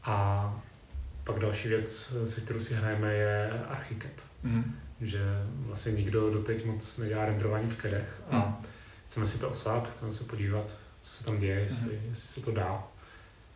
[0.04, 0.64] A
[1.24, 4.26] pak další věc, eh, se kterou si hrajeme, je Archicad.
[4.44, 4.76] Mm.
[5.02, 5.20] Že
[5.60, 8.56] vlastně nikdo doteď moc nedělá renderování v CADech a mm.
[9.06, 12.10] chceme si to osát, chceme se podívat, co se tam děje, jestli, mm.
[12.10, 12.84] jestli se to dá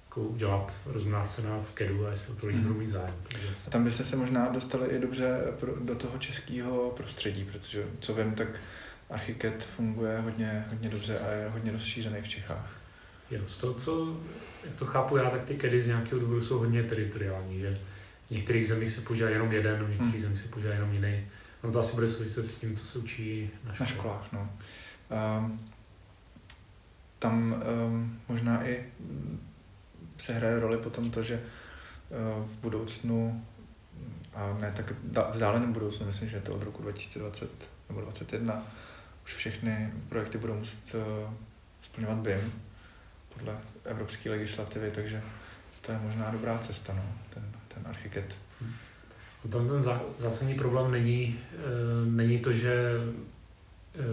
[0.05, 3.15] jako udělat rozumná scéna v KEDu a jestli to lidi budou mít zájem.
[3.27, 3.47] Takže...
[3.67, 5.39] A tam byste se možná dostali i dobře
[5.85, 8.47] do toho českého prostředí, protože co vím, tak
[9.09, 12.79] Archicad funguje hodně, hodně dobře a je hodně rozšířený v Čechách.
[13.31, 14.17] Jo, z toho, co
[14.65, 17.79] jak to chápu já, tak ty kedy z nějakého důvodu jsou hodně teritoriální, že
[18.27, 20.21] v některých zemích se používá jenom jeden, v některých hmm.
[20.21, 21.27] zemích se používá jenom jiný.
[21.63, 23.89] No to asi bude souviset s tím, co se učí na, škole.
[23.89, 24.27] na školách.
[24.33, 24.49] No.
[25.39, 25.59] Um,
[27.19, 28.85] tam um, možná i
[30.17, 33.45] se hraje roli potom to, že uh, v budoucnu,
[34.33, 34.93] a ne tak
[35.31, 38.65] vzdáleném budoucnu, myslím, že je to od roku 2020 nebo 2021,
[39.29, 41.33] už všechny projekty budou muset uh,
[41.81, 42.53] splňovat BIM
[43.33, 45.21] podle evropské legislativy, takže
[45.81, 48.35] to je možná dobrá cesta, no, ten, ten architekt.
[48.61, 48.73] Hmm.
[49.51, 49.81] Tam ten
[50.17, 52.73] zásadní problém není, e, není to, že,
[53.95, 54.05] e,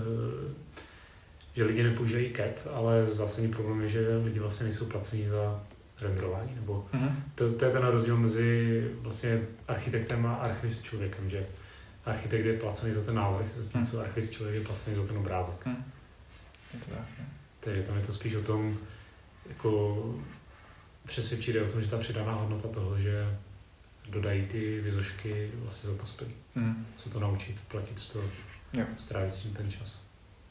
[1.54, 5.62] že lidi nepoužívají CAD, ale zásadní problém je, že lidi vlastně nejsou placení za
[6.00, 7.12] renderování, nebo mm-hmm.
[7.34, 11.46] to, to, je ten rozdíl mezi vlastně architektem a archivist člověkem, že
[12.06, 14.02] architekt je placený za ten návrh, zatímco mm.
[14.02, 15.66] archivist člověk je placený za ten obrázek.
[15.66, 15.84] Mm.
[16.74, 17.28] Je to tak, ne?
[17.60, 18.78] Takže tam je to spíš o tom,
[19.48, 20.14] jako
[21.06, 23.38] přesvědčit o tom, že ta přidaná hodnota toho, že
[24.08, 26.32] dodají ty vizošky, vlastně za to stojí.
[26.54, 26.86] Mm.
[26.96, 28.22] Se to naučit, platit to,
[28.72, 28.84] jo.
[28.98, 30.02] strávit s tím ten čas.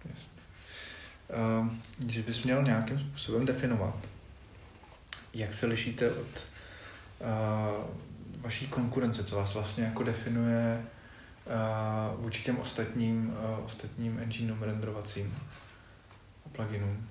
[0.06, 0.30] Yes.
[1.60, 3.96] Uh, když bys měl nějakým způsobem definovat,
[5.34, 6.48] jak se lišíte od
[7.20, 7.86] uh,
[8.42, 10.86] vaší konkurence, co vás vlastně jako definuje
[12.18, 15.38] vůči těm ostatním, uh, ostatním engineům renderovacím
[16.46, 17.08] a pluginům,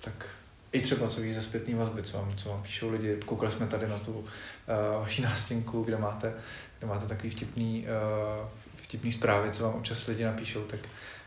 [0.00, 0.26] tak
[0.72, 3.16] i třeba co víš ze zpětný vazby, co vám, co vám píšou lidi.
[3.26, 4.26] Koukali jsme tady na tu uh,
[5.00, 6.34] vaši nástěnku, kde máte,
[6.78, 8.48] kde máte takový vtipný, uh,
[8.82, 10.80] vtipný zprávy, co vám občas lidi napíšou, tak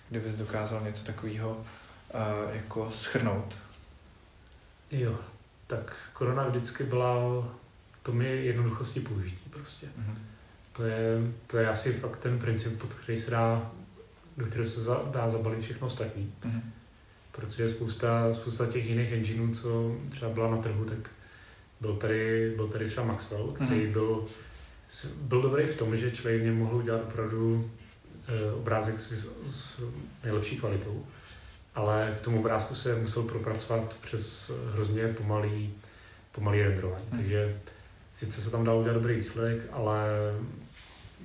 [0.09, 3.57] kdybys dokázal něco takového uh, jako schrnout.
[4.91, 5.19] Jo,
[5.67, 7.15] tak korona vždycky byla
[8.03, 9.87] to mi jednoduchosti použití prostě.
[9.87, 10.28] Mm-hmm.
[10.79, 13.71] To, je, to je asi fakt ten princip, pod který se dá,
[14.37, 16.33] do kterého se za, dá zabalit všechno ostatní.
[16.41, 16.61] Mm-hmm
[17.39, 21.09] protože spousta, spousta těch jiných engineů, co třeba byla na trhu, tak
[21.81, 23.93] byl tady, byl tady třeba Maxwell, který mm.
[23.93, 24.25] byl,
[25.21, 27.71] byl dobrý v tom, že člověk mě mohl udělat opravdu
[28.27, 29.83] e, obrázek s, s
[30.23, 31.05] nejlepší kvalitou,
[31.75, 35.73] ale k tomu obrázku se musel propracovat přes hrozně pomalý,
[36.31, 37.05] pomalý renderování.
[37.11, 37.17] Mm.
[37.17, 37.57] Takže
[38.13, 40.09] sice se tam dalo udělat dobrý výsledek, ale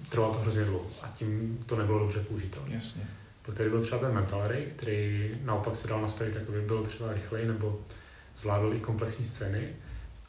[0.08, 2.74] trvalo to hrozně dlouho a tím to nebylo dobře použitelné.
[2.74, 3.08] Jasně.
[3.54, 7.12] Tady byl třeba ten Mental Array, který naopak se dal nastavit tak, aby byl třeba
[7.12, 7.80] rychlej nebo
[8.36, 9.68] zvládl i komplexní scény,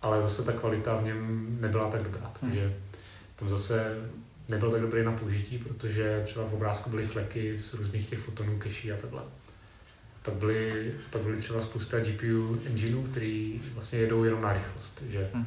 [0.01, 2.51] ale zase ta kvalita v něm nebyla tak dobrá, hmm.
[2.51, 2.73] takže
[3.35, 3.95] tam zase
[4.49, 8.59] nebyl tak dobrý na použití, protože třeba v obrázku byly fleky z různých těch fotonů,
[8.59, 9.21] keší a takhle.
[10.21, 15.29] Pak byly, pak byly třeba spousta GPU engineů, který vlastně jedou jenom na rychlost, že,
[15.33, 15.45] hmm.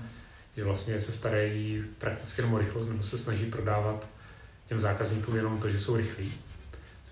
[0.57, 4.09] že vlastně se starají prakticky jenom o rychlost, nebo se snaží prodávat
[4.69, 6.33] těm zákazníkům jenom to, že jsou rychlí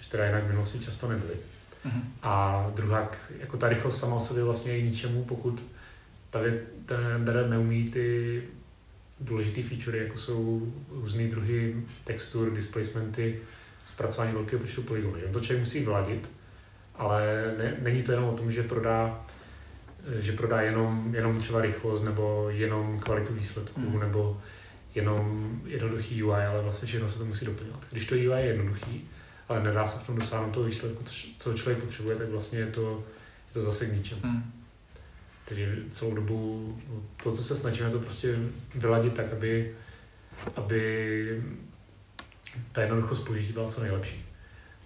[0.09, 1.35] které jinak v minulosti často nebyly.
[1.87, 2.03] Mm-hmm.
[2.23, 5.63] A druhá, jako ta rychlost sama o sobě vlastně je ničemu, pokud
[6.31, 8.43] tady ten render neumí ty
[9.21, 13.41] důležité featurey, jako jsou různé druhy textur, displacementy
[13.87, 15.15] zpracování velkého počtu poligonů.
[15.27, 16.31] On to člověk musí vyladit,
[16.95, 19.25] ale ne, není to jenom o tom, že prodá
[20.21, 24.01] že prodá jenom, jenom třeba rychlost nebo jenom kvalitu výsledků mm.
[24.01, 24.41] nebo
[24.97, 27.87] jenom jednoduchý UI, ale vlastně všechno se to musí doplňovat.
[27.91, 29.09] Když to UI je jednoduchý,
[29.49, 31.05] ale nedá se v tom dosáhnout toho výsledku,
[31.37, 33.05] co člověk potřebuje, tak vlastně je to,
[33.49, 34.21] je to zase k ničemu.
[34.25, 34.53] Mm.
[35.49, 36.79] Takže celou dobu
[37.23, 38.39] to, co se snažíme, to prostě
[38.75, 39.75] vyladit tak, aby,
[40.57, 41.43] aby
[42.73, 44.25] ta jednoduchost použití byla co nejlepší.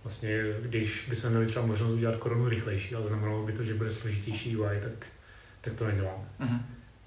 [0.05, 3.75] Vlastně, když by se měli třeba možnost udělat korunu rychlejší, ale znamenalo by to, že
[3.75, 5.07] bude složitější UI, tak,
[5.61, 6.25] tak to neděláme.
[6.41, 6.61] Mm-hmm.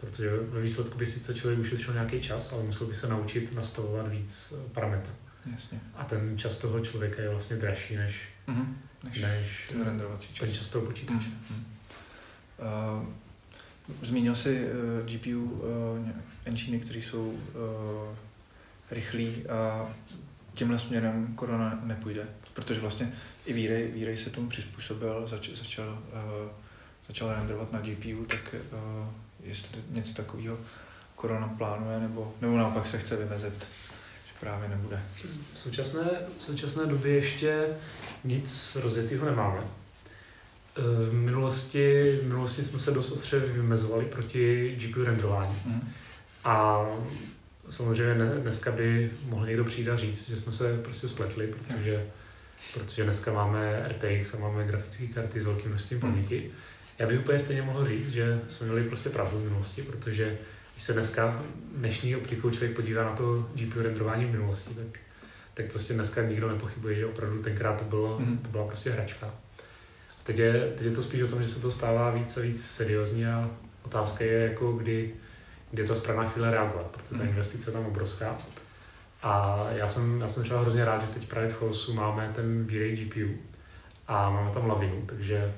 [0.04, 4.08] Protože ve výsledku by sice člověk ušetřil nějaký čas, ale musel by se naučit nastavovat
[4.08, 5.14] víc eh, parametrů.
[5.52, 5.80] Jasně.
[5.96, 8.74] A ten čas toho člověka je vlastně dražší než, mm-hmm.
[9.04, 10.48] než, než ten renderovací čas.
[10.48, 11.28] Ten čas toho počítače.
[11.28, 11.64] Mm-hmm.
[13.00, 13.06] Uh,
[14.02, 16.10] zmínil jsi uh, GPU uh,
[16.46, 17.38] engine, které jsou uh,
[18.92, 19.90] rychlý a
[20.54, 23.14] tímhle směrem korona nepůjde, protože vlastně
[23.46, 26.00] i Výrej, Výrej se tomu přizpůsobil, zač, začal,
[26.44, 26.52] uh,
[27.08, 29.08] začal renderovat na GPU, tak uh,
[29.44, 30.58] jestli něco takového
[31.16, 33.68] korona plánuje, nebo, nebo naopak se chce vymezit,
[34.28, 35.00] že právě nebude.
[35.54, 36.04] V současné,
[36.40, 37.68] v současné době ještě
[38.24, 39.62] nic rozjetého nemáme.
[41.10, 45.56] V minulosti, v minulosti jsme se dost ostře vymezovali proti GPU renderování.
[45.66, 45.90] Mm.
[46.44, 46.86] A
[47.70, 52.06] samozřejmě dneska by mohl někdo přijít a říct, že jsme se prostě spletli, protože,
[52.74, 56.26] protože dneska máme RTX a máme grafické karty s velkým množstvím hmm.
[57.00, 60.38] Já bych úplně stejně mohl říct, že jsme měli prostě pravdu v minulosti, protože
[60.74, 61.44] když se dneska
[61.76, 65.00] dnešní optikou člověk podívá na to GPU renderování v minulosti, tak,
[65.54, 68.38] tak prostě dneska nikdo nepochybuje, že opravdu tenkrát to, bylo, mm.
[68.38, 69.28] to byla prostě hračka.
[69.28, 72.42] A teď je, teď je to spíš o tom, že se to stává víc a
[72.42, 73.50] víc seriózní a
[73.84, 75.14] otázka je, jako kdy,
[75.72, 77.28] kdy je ta správná chvíle reagovat, protože ta mhm.
[77.28, 78.38] investice je tam obrovská.
[79.24, 82.66] A já jsem, já jsem třeba hrozně rád, že teď právě v Chosu máme ten
[82.66, 83.38] V-Ray GPU
[84.08, 85.54] a máme tam lavinu, takže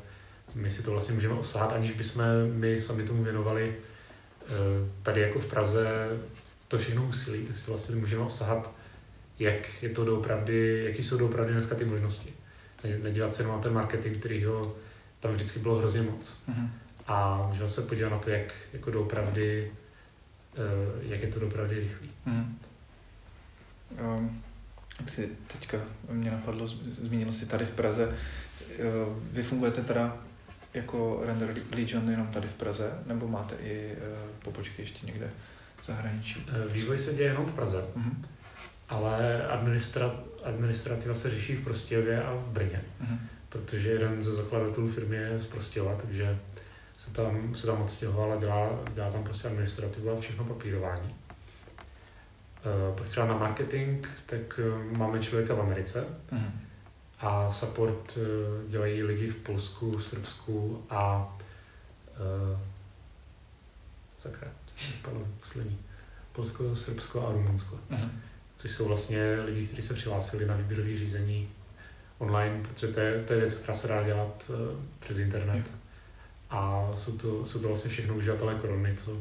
[0.55, 4.51] my si to vlastně můžeme osahat, aniž bychom my sami tomu věnovali eh,
[5.03, 6.09] tady jako v Praze
[6.67, 8.75] to všechno úsilí, tak si vlastně můžeme osahat,
[9.39, 12.33] jak je to doopravdy, jaký jsou doopravdy dneska ty možnosti.
[13.03, 14.75] Nedívat se jenom na ten marketing, který ho
[15.19, 16.43] tam vždycky bylo hrozně moc.
[16.49, 16.69] Mm-hmm.
[17.07, 19.71] A můžeme se podívat na to, jak jako doopravdy,
[20.55, 20.59] eh,
[21.01, 22.09] jak je to doopravdy rychlý.
[22.27, 22.45] Mm-hmm.
[24.17, 24.43] Um,
[24.99, 25.77] jak si teďka
[26.09, 28.15] mě napadlo, zmínil si tady v Praze,
[28.71, 28.83] eh,
[29.31, 30.24] vy fungujete teda
[30.75, 35.29] jako Render Legion jenom tady v Praze, nebo máte i uh, pobočky ještě někde
[35.81, 36.45] v zahraničí?
[36.47, 38.25] Eh, vývoj se děje jenom v Praze, mm-hmm.
[38.89, 40.13] ale administrat,
[40.43, 43.17] administrativa se řeší v Prostějově a v Brně, mm-hmm.
[43.49, 46.37] protože jeden ze zakladatelů firmy je z Prostějova, takže
[46.97, 51.15] se tam, se tam odstěhoval a dělá, dělá tam prostě administrativu a všechno papírování.
[52.97, 54.59] Uh, třeba na marketing, tak
[54.97, 56.64] máme člověka v Americe, mm-hmm
[57.25, 61.33] a support uh, dělají lidi v Polsku, v Srbsku a
[62.19, 62.59] uh,
[64.17, 64.51] sakra,
[65.39, 65.77] poslední.
[66.31, 67.79] Polsko, Srbsko a Rumunsko.
[67.91, 68.09] Uh-huh.
[68.57, 71.49] Což jsou vlastně lidi, kteří se přihlásili na výběrové řízení
[72.17, 75.71] online, protože to je, to je věc, která se dá dělat uh, přes internet.
[76.49, 79.17] A jsou to, jsou to vlastně všechno uživatelé korony, co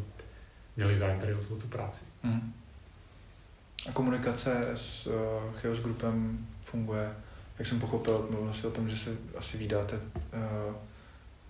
[0.76, 2.04] měli zájem tady o tu práci.
[2.24, 2.40] Uh-huh.
[3.88, 5.14] A komunikace s uh,
[5.60, 7.14] Chaos Groupem funguje
[7.58, 10.74] jak jsem pochopil, mluvil si o tom, že se asi vydáte uh,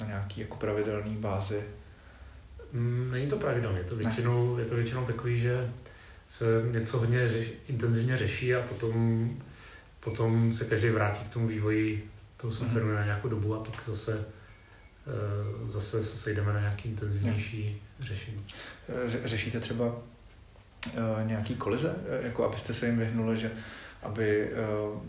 [0.01, 1.63] na nějaký jako pravidelný bázi.
[2.73, 5.71] Mm, není to pravidelné, je to většinou, je to většinou takový, že
[6.29, 9.31] se něco hodně řeš, intenzivně řeší a potom,
[10.01, 12.95] potom se každý vrátí k tomu vývoji toho softwaru mm-hmm.
[12.95, 14.27] na nějakou dobu a pak zase,
[15.63, 18.07] uh, zase se sejdeme na nějaký intenzivnější mm.
[18.07, 18.47] řešení.
[18.89, 19.93] Eh, řešíte třeba uh,
[21.25, 23.51] nějaký kolize, jako abyste se jim vyhnuli, že
[24.03, 24.51] aby
[24.93, 25.01] uh,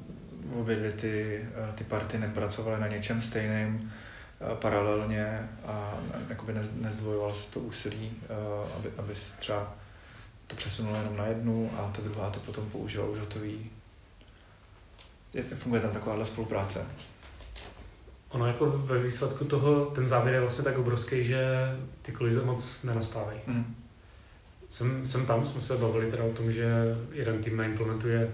[0.53, 3.91] obě dvě ty, eh, ty party nepracovaly na něčem stejném
[4.41, 5.93] eh, paralelně a
[6.29, 9.73] jakoby nezdvojoval se to úsilí, eh, aby, aby se třeba
[10.47, 13.71] to přesunulo jenom na jednu a ta druhá to potom použila už hotový.
[15.55, 16.85] Funguje tam takováhle spolupráce?
[18.29, 21.45] Ono jako ve výsledku toho, ten závěr je vlastně tak obrovský, že
[22.01, 23.39] ty kolize moc nenastávají.
[23.47, 23.75] Mm.
[24.69, 26.65] Jsem, jsem tam, jsme se bavili teda o tom, že
[27.11, 28.33] jeden tým naimplementuje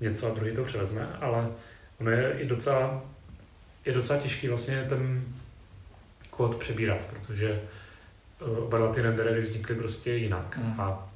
[0.00, 1.48] něco a druhý to převezme, ale
[2.00, 3.02] ono je i docela,
[3.84, 5.24] je docela těžký vlastně ten
[6.30, 7.60] kód přebírat, protože
[8.40, 10.80] eh, oba dva ty renderery vznikly prostě jinak mm.
[10.80, 11.10] a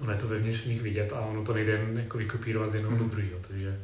[0.00, 2.96] ono je to vevnitř nich vidět a ono to nejde jen jako vykopírovat z jednoho
[2.96, 3.02] mm.
[3.02, 3.80] do druhého, takže,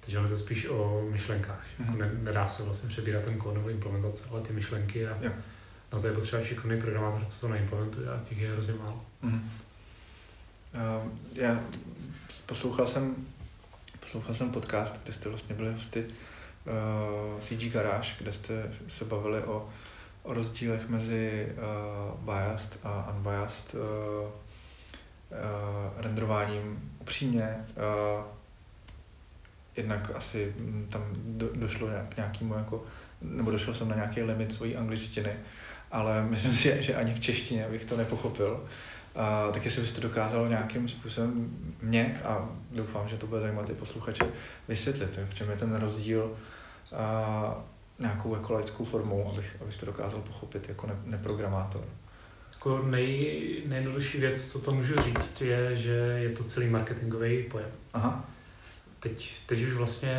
[0.00, 1.66] takže ono je to spíš o myšlenkách.
[1.78, 1.86] Mm.
[1.86, 5.34] Jako ne, nedá se vlastně přebírat ten kód nebo implementace, ale ty myšlenky a yeah.
[5.92, 9.04] na to je potřeba šikovný programátor, co to naimplementuje a těch je hrozně málo.
[9.22, 9.50] Mm.
[10.74, 11.60] Uh, já
[12.46, 13.16] poslouchal jsem
[14.12, 19.42] poslouchal jsem podcast, kde jste vlastně byli hosty uh, CG Garage, kde jste se bavili
[19.42, 19.68] o,
[20.22, 24.28] o rozdílech mezi uh, biased a unbiased uh, uh,
[25.96, 26.92] renderováním.
[27.00, 28.24] Upřímně, uh,
[29.76, 30.54] jednak asi
[30.88, 32.84] tam do, došlo k nějakému jako,
[33.20, 35.32] nebo došel jsem na nějaký limit svojí angličtiny,
[35.90, 38.64] ale myslím si, že ani v češtině bych to nepochopil.
[39.14, 43.74] A, tak jestli byste dokázal nějakým způsobem mě, a doufám, že to bude zajímat i
[43.74, 44.24] posluchače,
[44.68, 46.32] vysvětlit, v čem je ten rozdíl
[46.96, 47.64] a,
[47.98, 51.84] nějakou jako laickou formou, abych, abych to dokázal pochopit jako ne, neprogramátor.
[52.52, 57.70] Jako nej, nejjednodušší věc, co to můžu říct, je, že je to celý marketingový pojem.
[57.94, 58.24] Aha.
[59.00, 60.14] Teď, teď už vlastně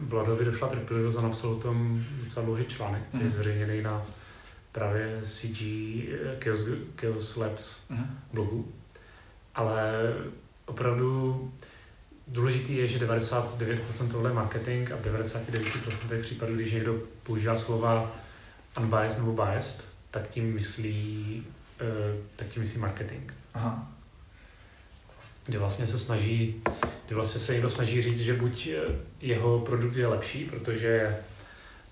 [0.00, 3.34] Vladovi došla trpělivost a napsal o tom docela dlouhý článek, který je mhm.
[3.34, 4.06] zveřejněný na
[4.74, 6.60] právě CG eh, Chaos,
[7.00, 8.06] Chaos Labs uh-huh.
[8.32, 8.72] blogu.
[9.54, 10.12] Ale
[10.66, 11.52] opravdu
[12.28, 18.12] důležitý je, že 99% tohle je marketing a v 99% případů, když někdo používá slova
[18.80, 21.46] unbiased nebo biased, tak tím myslí,
[21.80, 23.32] uh, tak tím myslí marketing.
[23.54, 23.92] Aha.
[25.46, 26.62] Kde vlastně se snaží,
[27.06, 28.80] kde vlastně se někdo snaží říct, že buď eh,
[29.20, 31.16] jeho produkt je lepší, protože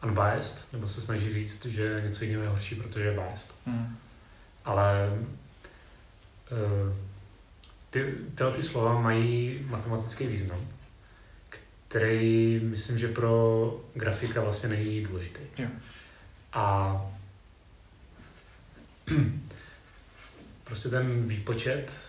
[0.03, 3.55] unbiased, nebo se snaží říct, že něco jiného je horší, protože je biased.
[3.67, 3.97] Hmm.
[4.65, 5.09] Ale
[6.51, 6.97] uh,
[7.91, 10.61] ty, tyhle ty slova mají matematický význam,
[11.89, 15.41] který myslím, že pro grafika vlastně není důležitý.
[15.59, 15.73] Yeah.
[16.53, 16.97] A
[20.65, 22.01] prostě ten výpočet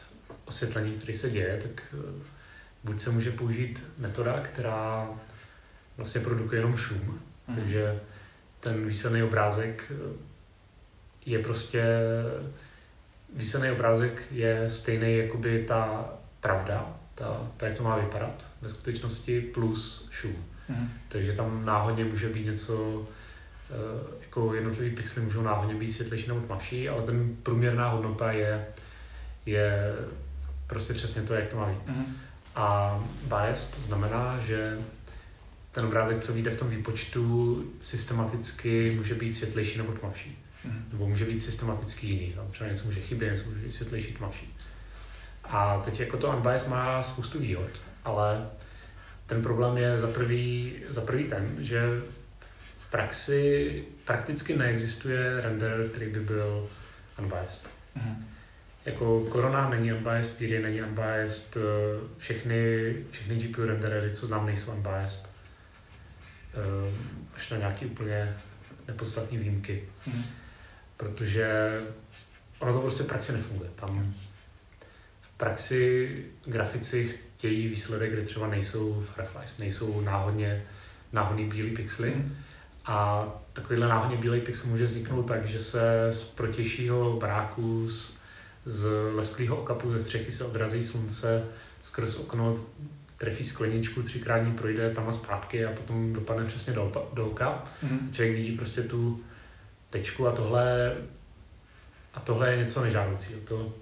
[0.46, 2.24] osvětlení, který se děje, tak eh,
[2.84, 5.10] buď se může použít metoda, která
[5.98, 7.22] vlastně produkuje jenom šum,
[7.54, 7.60] Mm.
[7.60, 8.00] Takže
[8.60, 10.18] ten výsledný obrázek eh,
[11.26, 11.84] je prostě,
[13.36, 18.70] výsledný obrázek je stejný jako by ta pravda, ta, ta, jak to má vypadat ve
[18.70, 20.36] skutečnosti, plus šum.
[20.70, 20.90] Mm.
[21.08, 23.08] Takže tam náhodně může být něco,
[23.70, 23.74] eh,
[24.22, 28.68] jako jednotlivý pixely můžou náhodně být světlejší nebo tmavší, ale ten průměrná hodnota je,
[29.46, 29.96] je
[30.68, 31.88] prostě přesně to, jak to má být.
[31.88, 32.16] Mm.
[32.56, 34.78] A bias to znamená, že
[35.74, 40.38] ten obrázek, co vyjde v tom výpočtu, systematicky může být světlejší nebo tmavší.
[40.66, 40.86] Mm.
[40.92, 42.34] Nebo může být systematicky jiný.
[42.38, 44.58] No, třeba něco může chybět, něco může být světlejší, tmavší.
[45.44, 47.70] A teď jako to unbiased má spoustu výhod,
[48.06, 48.50] ale
[49.26, 52.02] ten problém je za prvý, za prvý ten, že
[52.80, 56.70] v praxi prakticky neexistuje render, který by byl
[57.20, 57.70] unbiased.
[57.96, 58.26] Mm.
[58.86, 61.58] Jako Corona není unbiased, Piri není unbiased,
[62.18, 65.33] všechny, všechny GPU renderery, co znám, nejsou unbiased.
[66.54, 66.94] Ehm,
[67.36, 68.36] až na nějaké úplně
[68.88, 69.84] nepodstatné výjimky.
[70.08, 70.24] Mm.
[70.98, 71.80] Protože
[72.60, 73.70] ono to prostě v praxi nefunguje.
[73.76, 74.14] Tam
[75.22, 80.64] v praxi grafici chtějí výsledek, kde třeba nejsou fireflies, nejsou náhodně
[81.12, 82.16] náhodný bílý pixely.
[82.16, 82.36] Mm.
[82.86, 88.18] A takovýhle náhodně bílý pixel může vzniknout tak, že se z protějšího bráku, z,
[88.66, 91.46] z lesklého okapu ze střechy se odrazí slunce
[91.84, 92.58] skrz okno
[93.18, 97.64] trefí skleničku, třikrát ní projde tam a zpátky a potom dopadne přesně do, do oka.
[97.84, 98.12] Mm-hmm.
[98.12, 99.22] Člověk vidí prostě tu
[99.90, 100.96] tečku a tohle
[102.14, 103.40] a tohle je něco nežádoucího.
[103.40, 103.74] To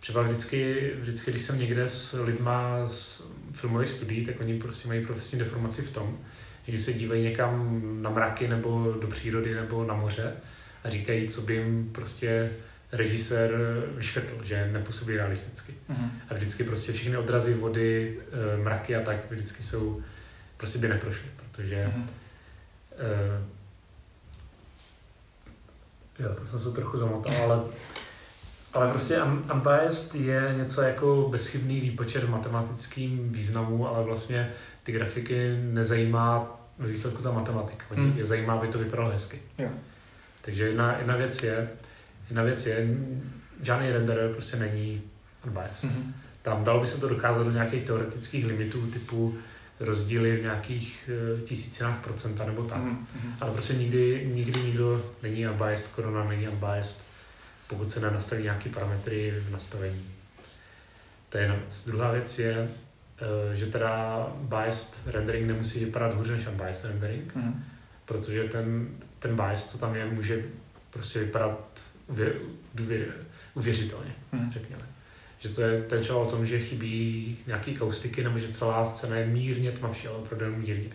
[0.00, 3.22] třeba vždycky, vždycky, když jsem někde s lidma z
[3.52, 6.18] filmových studií, tak oni prostě mají profesní deformaci v tom,
[6.66, 10.32] že když se dívají někam na mraky nebo do přírody nebo na moře
[10.84, 12.50] a říkají, co by jim prostě
[12.92, 13.50] režisér
[13.96, 15.74] vyškrtl, že nepůsobí realisticky.
[15.90, 16.10] Uh-huh.
[16.28, 20.02] A vždycky prostě všechny odrazy vody, eh, mraky a tak vždycky jsou,
[20.56, 22.02] prostě by neprošly, protože uh-huh.
[22.02, 23.44] uh,
[26.18, 27.62] jo, to jsem se trochu zamotal, ale
[28.76, 29.22] ale prostě
[29.52, 36.88] unbiased je něco jako bezchybný výpočet v matematickém významu, ale vlastně ty grafiky nezajímá ve
[36.88, 37.84] výsledku ta matematika.
[37.94, 38.18] Mm.
[38.18, 39.42] Je zajímá, aby to vypadalo hezky.
[39.58, 39.68] Jo.
[40.42, 41.68] Takže jedna, jedna věc je,
[42.28, 42.88] Jedna věc je,
[43.62, 45.02] žádný renderer prostě není
[45.46, 45.90] unbiased.
[45.90, 46.12] Mm-hmm.
[46.42, 49.38] Tam dalo by se to dokázat do nějakých teoretických limitů typu
[49.80, 52.78] rozdíly v nějakých uh, tisícinách procenta nebo tak.
[52.78, 53.30] Mm-hmm.
[53.40, 57.04] Ale prostě nikdy, nikdy nikdo není unbiased, korona není unbiased,
[57.68, 60.06] pokud se nenastaví nějaké parametry v nastavení.
[61.28, 61.84] To je jedna věc.
[61.86, 67.54] Druhá věc je, uh, že teda biased rendering nemusí vypadat hůř než unbiased rendering, mm-hmm.
[68.04, 70.44] protože ten, ten bias, co tam je, může
[70.90, 71.80] prostě vypadat
[72.74, 73.06] důvěr,
[73.54, 74.52] uvěřitelně, hmm.
[74.52, 74.82] řekněme.
[75.38, 78.86] Že to je, to je třeba o tom, že chybí nějaký kaustiky, nebo že celá
[78.86, 80.90] scéna je mírně tmavší, ale opravdu mírně.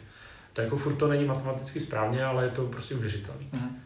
[0.54, 3.50] To jako furt to není matematicky správně, ale je to prostě uvěřitelný.
[3.54, 3.78] Hmm.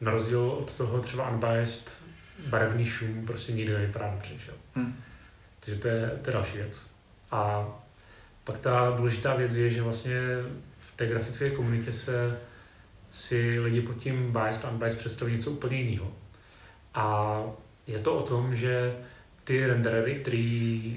[0.00, 2.02] Na rozdíl od toho třeba unbiased
[2.46, 4.52] barevný šum prostě nikdy nevypadá dobře.
[4.74, 4.94] Hmm.
[5.60, 6.90] Takže to je, to je další věc.
[7.30, 7.68] A
[8.44, 10.18] Pak ta důležitá věc je, že vlastně
[10.80, 12.38] v té grafické komunitě se
[13.12, 16.12] si lidi pod tím biased a unbiased představí něco úplně jiného.
[16.94, 17.36] A
[17.86, 18.96] je to o tom, že
[19.44, 20.92] ty renderery, které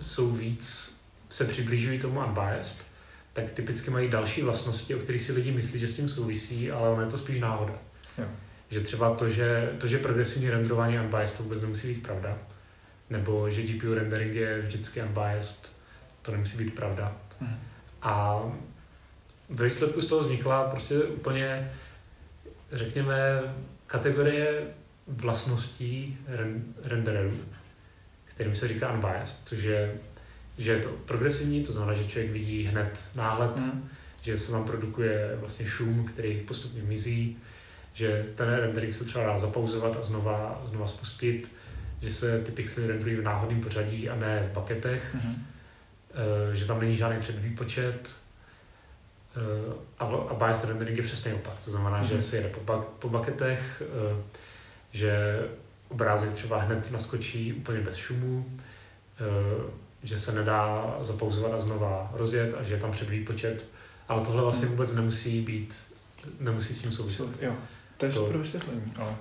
[0.00, 2.86] jsou víc, se přibližují tomu unbiased,
[3.32, 6.88] tak typicky mají další vlastnosti, o kterých si lidi myslí, že s tím souvisí, ale
[6.88, 7.74] ono je to spíš náhoda.
[8.18, 8.24] Jo.
[8.70, 12.38] Že třeba to, že, to, že progresivní renderování unbiased, to vůbec nemusí být pravda.
[13.10, 15.72] Nebo že GPU rendering je vždycky unbiased,
[16.22, 17.16] to nemusí být pravda.
[17.40, 17.58] Hmm.
[18.02, 18.42] A
[19.48, 21.72] ve výsledku z toho vznikla prostě úplně,
[22.72, 23.42] řekněme,
[23.86, 24.62] kategorie
[25.08, 26.18] vlastností
[26.84, 27.38] rendererů,
[28.24, 29.94] kterým se říká unbiased, což je,
[30.58, 33.88] že je to progresivní, to znamená, že člověk vidí hned náhled, mm.
[34.22, 37.36] že se tam produkuje vlastně šum, který postupně mizí,
[37.94, 41.52] že ten rendering se třeba dá zapauzovat a znova, znova spustit,
[42.00, 45.44] že se ty pixely renderují v náhodném pořadí a ne v paketech, mm.
[46.52, 48.16] že tam není žádný předvýpočet,
[49.36, 51.54] eh, a, a bias rendering je přesně opak.
[51.64, 52.06] To znamená, mm.
[52.06, 54.22] že se jede po, po bucketech, eh,
[54.92, 55.42] že
[55.88, 58.46] obrázek třeba hned naskočí úplně bez šumu,
[59.20, 59.70] eh,
[60.02, 63.66] že se nedá zapauzovat a znova rozjet a že je tam předvýpočet,
[64.08, 64.76] ale tohle vlastně hmm.
[64.76, 65.76] vůbec nemusí být,
[66.40, 67.42] nemusí s tím souviset.
[67.42, 67.54] Jo,
[67.96, 68.20] to je to...
[68.20, 69.14] super vysvětlení, ale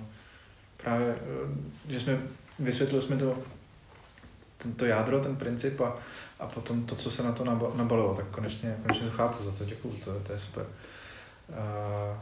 [0.77, 2.21] právě, eh, že jsme,
[2.59, 3.37] vysvětlili jsme to,
[4.57, 5.95] tento jádro, ten princip a,
[6.39, 7.43] a potom to, co se na to
[7.77, 10.65] nabalilo, tak konečně, konečně to chápu, za to děkuju, to, to je super.
[11.49, 12.17] Uh...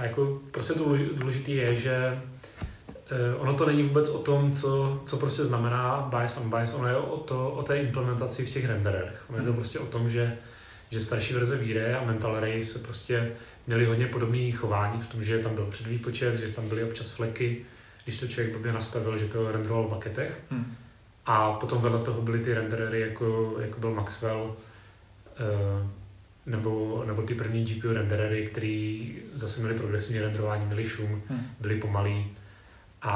[0.00, 0.74] A jako prostě
[1.14, 2.22] důležité je, že
[3.10, 6.88] Eh, ono to není vůbec o tom, co, co prostě znamená bias and bias, ono
[6.88, 9.24] je o, to, o té implementaci v těch renderech.
[9.28, 9.56] Ono je to hmm.
[9.56, 10.36] prostě o tom, že,
[10.90, 13.32] že starší verze Vire a Mental se prostě
[13.66, 17.64] měli hodně podobné chování v tom, že tam byl předvýpočet, že tam byly občas fleky,
[18.04, 20.38] když to člověk blbě nastavil, že to renderoval v bucketech.
[20.50, 20.76] Hmm.
[21.26, 24.56] A potom vedle toho byly ty renderery, jako, jako byl Maxwell,
[25.36, 25.88] eh,
[26.46, 31.46] nebo, nebo ty první GPU renderery, který zase měli progresivní renderování, měli šum, hmm.
[31.60, 32.36] byli pomalý
[33.02, 33.14] a,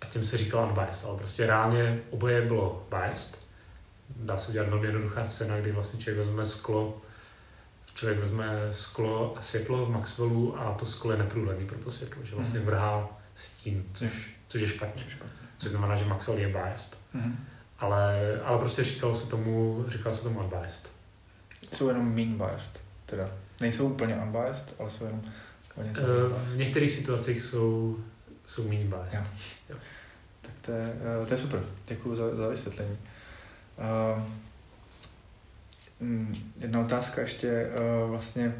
[0.00, 3.46] a tím se říkal unbiased, ale prostě reálně oboje bylo biased.
[4.16, 7.02] Dá se udělat velmi jednoduchá scéna, kdy vlastně člověk vezme sklo,
[7.94, 12.24] člověk vezme sklo a světlo v Maxwellu a to sklo je neprůhledný pro to světlo,
[12.24, 12.66] že vlastně mhm.
[12.66, 15.04] vrhá stín, což, což je špatně.
[15.58, 16.98] Což znamená, že Maxwell je biased.
[17.14, 17.34] Mm-hmm.
[17.78, 20.95] Ale, ale prostě říkalo se tomu, říkalo se tomu unbiased.
[21.72, 23.30] Jsou jenom mean biased, teda.
[23.60, 25.22] Nejsou úplně unbiased, ale jsou jenom
[25.78, 25.94] Eh,
[26.44, 27.96] v některých situacích jsou,
[28.46, 29.12] jsou méně bias.
[29.12, 29.20] Jo.
[29.70, 29.76] Jo.
[30.40, 30.92] Tak to je,
[31.22, 31.62] eh, to je super.
[31.86, 32.98] Děkuji za, za vysvětlení.
[34.16, 34.22] Uh,
[36.58, 37.70] jedna otázka ještě,
[38.04, 38.54] uh, vlastně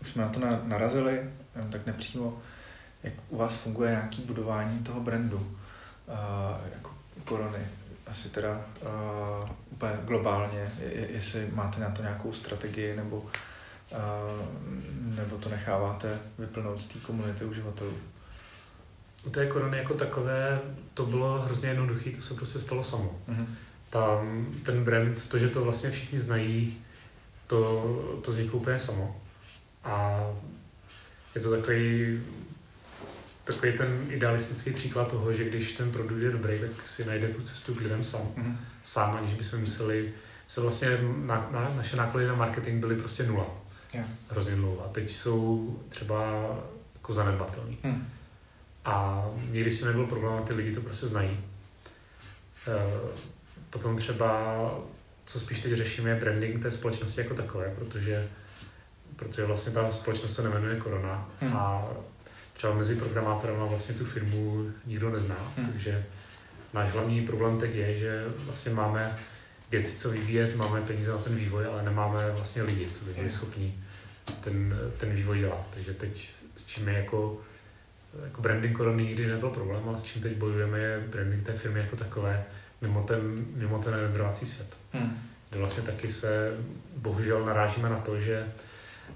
[0.00, 1.30] už jsme na to narazili,
[1.70, 2.42] tak nepřímo,
[3.02, 5.54] jak u vás funguje nějaký budování toho brandu, uh,
[6.74, 6.90] jako
[7.24, 7.58] korony,
[8.06, 8.66] asi teda
[9.74, 13.26] úplně globálně, je, jestli máte na to nějakou strategii nebo
[15.16, 17.92] nebo to necháváte vyplnout z té komunity uživatelů?
[19.24, 20.60] U té korony jako takové
[20.94, 23.20] to bylo hrozně jednoduché, to se prostě stalo samo.
[23.28, 23.46] Mm-hmm.
[23.90, 26.76] Tam ten brand, to, že to vlastně všichni znají,
[27.46, 29.20] to, to vzniklo úplně samo.
[29.84, 30.20] A
[31.34, 32.22] je to takový,
[33.44, 37.42] takový ten idealistický příklad toho, že když ten produkt je dobrý, tak si najde tu
[37.42, 38.22] cestu k lidem sám.
[38.22, 38.56] Mm-hmm.
[38.84, 40.12] Sám, aniž bychom mysleli,
[40.48, 43.46] se vlastně na, na, naše náklady na marketing byly prostě nula
[43.94, 44.06] yeah.
[44.30, 44.84] hrozně dlouho.
[44.84, 46.46] A teď jsou třeba
[46.94, 47.78] jako zanedbatelný.
[47.82, 48.08] Hmm.
[48.84, 51.30] A někdy si nebyl problém, a ty lidi to prostě znají.
[51.30, 53.00] E,
[53.70, 54.70] potom třeba,
[55.24, 58.28] co spíš teď řešíme, je branding té společnosti jako takové, protože,
[59.16, 61.56] protože vlastně ta společnost se nemenuje Korona hmm.
[61.56, 61.88] a
[62.56, 65.66] třeba mezi programátory vlastně tu firmu nikdo nezná, hmm.
[65.66, 66.04] takže
[66.74, 69.18] náš hlavní problém teď je, že vlastně máme
[69.70, 73.30] věci, co vyvíjet, máme peníze na ten vývoj, ale nemáme vlastně lidi, co by byli
[73.30, 73.74] schopni
[74.40, 75.66] ten, ten vývoj dělat.
[75.74, 77.40] Takže teď s čím je jako,
[78.24, 81.80] jako branding korony nikdy nebyl problém, ale s čím teď bojujeme je branding té firmy
[81.80, 82.44] jako takové
[82.80, 84.76] mimo ten, mimo ten renderovací svět.
[84.92, 85.18] Hmm.
[85.50, 86.56] Kde vlastně taky se
[86.96, 88.46] bohužel narážíme na to, že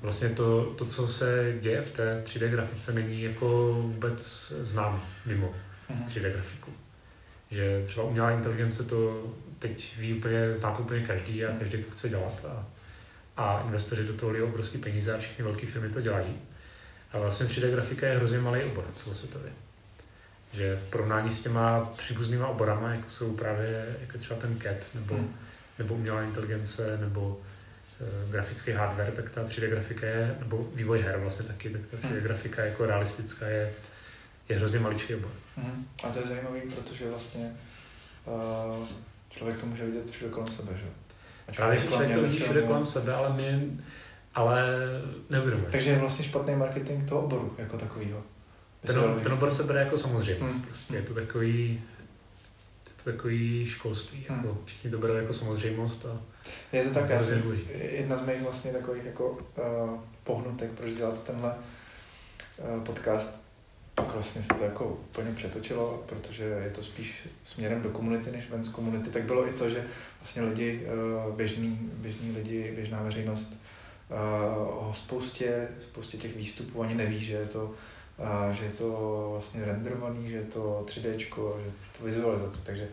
[0.03, 5.55] vlastně to, to, co se děje v té 3D grafice, není jako vůbec znám mimo
[5.89, 6.05] hmm.
[6.07, 6.73] 3D grafiku.
[7.51, 9.27] Že třeba umělá inteligence to
[9.59, 12.45] teď ví úplně, zná to úplně každý a každý to chce dělat.
[12.49, 12.67] A
[13.39, 16.39] a investoři do toho lijí obrovské peníze a všechny velké firmy to dělají.
[17.13, 19.51] A vlastně 3D grafika je hrozně malý obor celosvětově.
[20.53, 25.15] Že v porovnání s těma příbuznýma oborama, jako jsou právě jako třeba ten CAD, nebo,
[25.15, 25.35] hmm.
[25.79, 27.41] nebo umělá inteligence, nebo
[28.31, 32.11] grafický hardware, tak ta 3D grafika je, nebo vývoj her vlastně taky, tak ta 3D
[32.11, 32.21] hmm.
[32.21, 33.73] grafika jako realistická je,
[34.49, 35.31] je hrozně maličký obor.
[35.57, 35.87] Hmm.
[36.05, 37.53] A to je zajímavé, protože vlastně
[38.25, 38.87] uh,
[39.31, 40.87] člověk to může vidět všude kolem sebe, že?
[41.49, 43.71] Ať Právě, že člověk to vidí všude kolem sebe, ale my
[44.35, 44.65] ale
[45.31, 45.73] neuvědomujeme.
[45.73, 48.23] Takže je vlastně špatný marketing toho oboru jako takového.
[48.81, 50.55] Ten, ten obor se bere jako samozřejmost.
[50.55, 50.63] Hmm.
[50.63, 51.83] Prostě je to takový,
[53.13, 54.27] takový školství.
[54.29, 54.39] Hmm.
[54.39, 56.07] Jako, všichni to berou jako samozřejmost.
[56.07, 56.21] A
[56.73, 61.55] je to tak, jsem, jedna z mých vlastně takových jako uh, pohnutek, proč dělat tenhle
[61.55, 63.43] uh, podcast,
[63.95, 68.51] pak vlastně se to jako úplně přetočilo, protože je to spíš směrem do komunity, než
[68.51, 69.85] ven z komunity, tak bylo i to, že
[70.21, 70.87] vlastně lidi,
[71.27, 73.61] uh, běžní, běžní lidi, běžná veřejnost
[74.11, 77.75] uh, o spoustě, spoustě těch výstupů ani neví, že je to
[78.19, 81.19] a že je to vlastně renderovaný, že je to 3D,
[81.65, 82.89] že to vizualizace, takže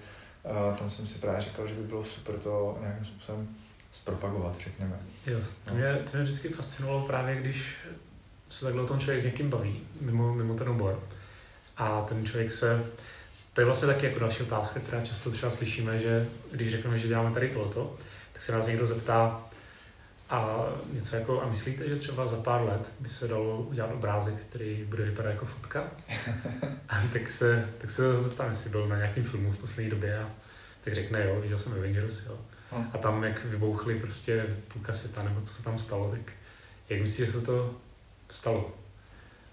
[0.46, 3.48] a tam jsem si právě říkal, že by bylo super to nějakým způsobem
[3.92, 5.00] zpropagovat, řekněme.
[5.26, 7.76] Jo, to mě, to mě vždycky fascinovalo právě, když
[8.50, 11.04] se takhle o tom člověk s někým baví, mimo, mimo ten obor.
[11.78, 12.86] A ten člověk se,
[13.54, 17.08] to je vlastně taky jako další otázka, která často třeba slyšíme, že když řekneme, že
[17.08, 17.96] děláme tady tohoto,
[18.34, 19.44] tak se nás někdo zeptá,
[20.30, 24.36] a něco jako, a myslíte, že třeba za pár let by se dalo udělat obrázek,
[24.36, 25.84] který bude vypadat jako fotka?
[26.90, 30.30] A tak se, tak se zeptám, jestli byl na nějakém filmu v poslední době a
[30.84, 32.38] tak řekne jo, viděl jsem Avengers, jo.
[32.72, 32.86] Hm.
[32.94, 36.34] A tam, jak vybouchly prostě půlka světa, nebo co se tam stalo, tak
[36.90, 37.76] jak myslíte, že se to
[38.30, 38.72] stalo?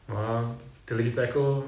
[0.08, 1.64] No a ty lidi to jako,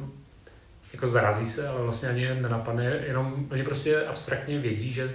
[0.93, 5.15] jako zarazí se, ale vlastně ani nenapadne, jenom oni prostě abstraktně vědí, že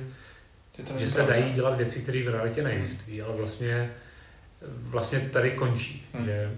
[0.98, 3.92] že, že se dají dělat věci, které v realitě neexistují, ale vlastně,
[4.62, 6.08] vlastně tady končí.
[6.14, 6.26] Hmm.
[6.26, 6.52] Že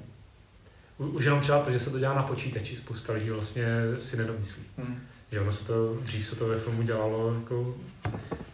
[0.97, 3.65] už jenom třeba to, že se to dělá na počítači, spousta lidí vlastně
[3.99, 4.63] si nedomyslí.
[4.77, 4.99] Hmm.
[5.31, 7.75] Že ono se to, dřív se to ve filmu dělalo jako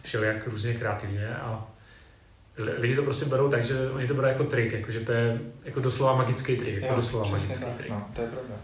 [0.02, 1.66] všelijak různě kreativně a
[2.58, 5.40] lidi to prostě berou tak, že oni to berou jako trik, jako, že to je
[5.64, 7.90] jako doslova magický trik, jako jo, doslova magický tak, trik.
[7.90, 8.54] No, to je pravda.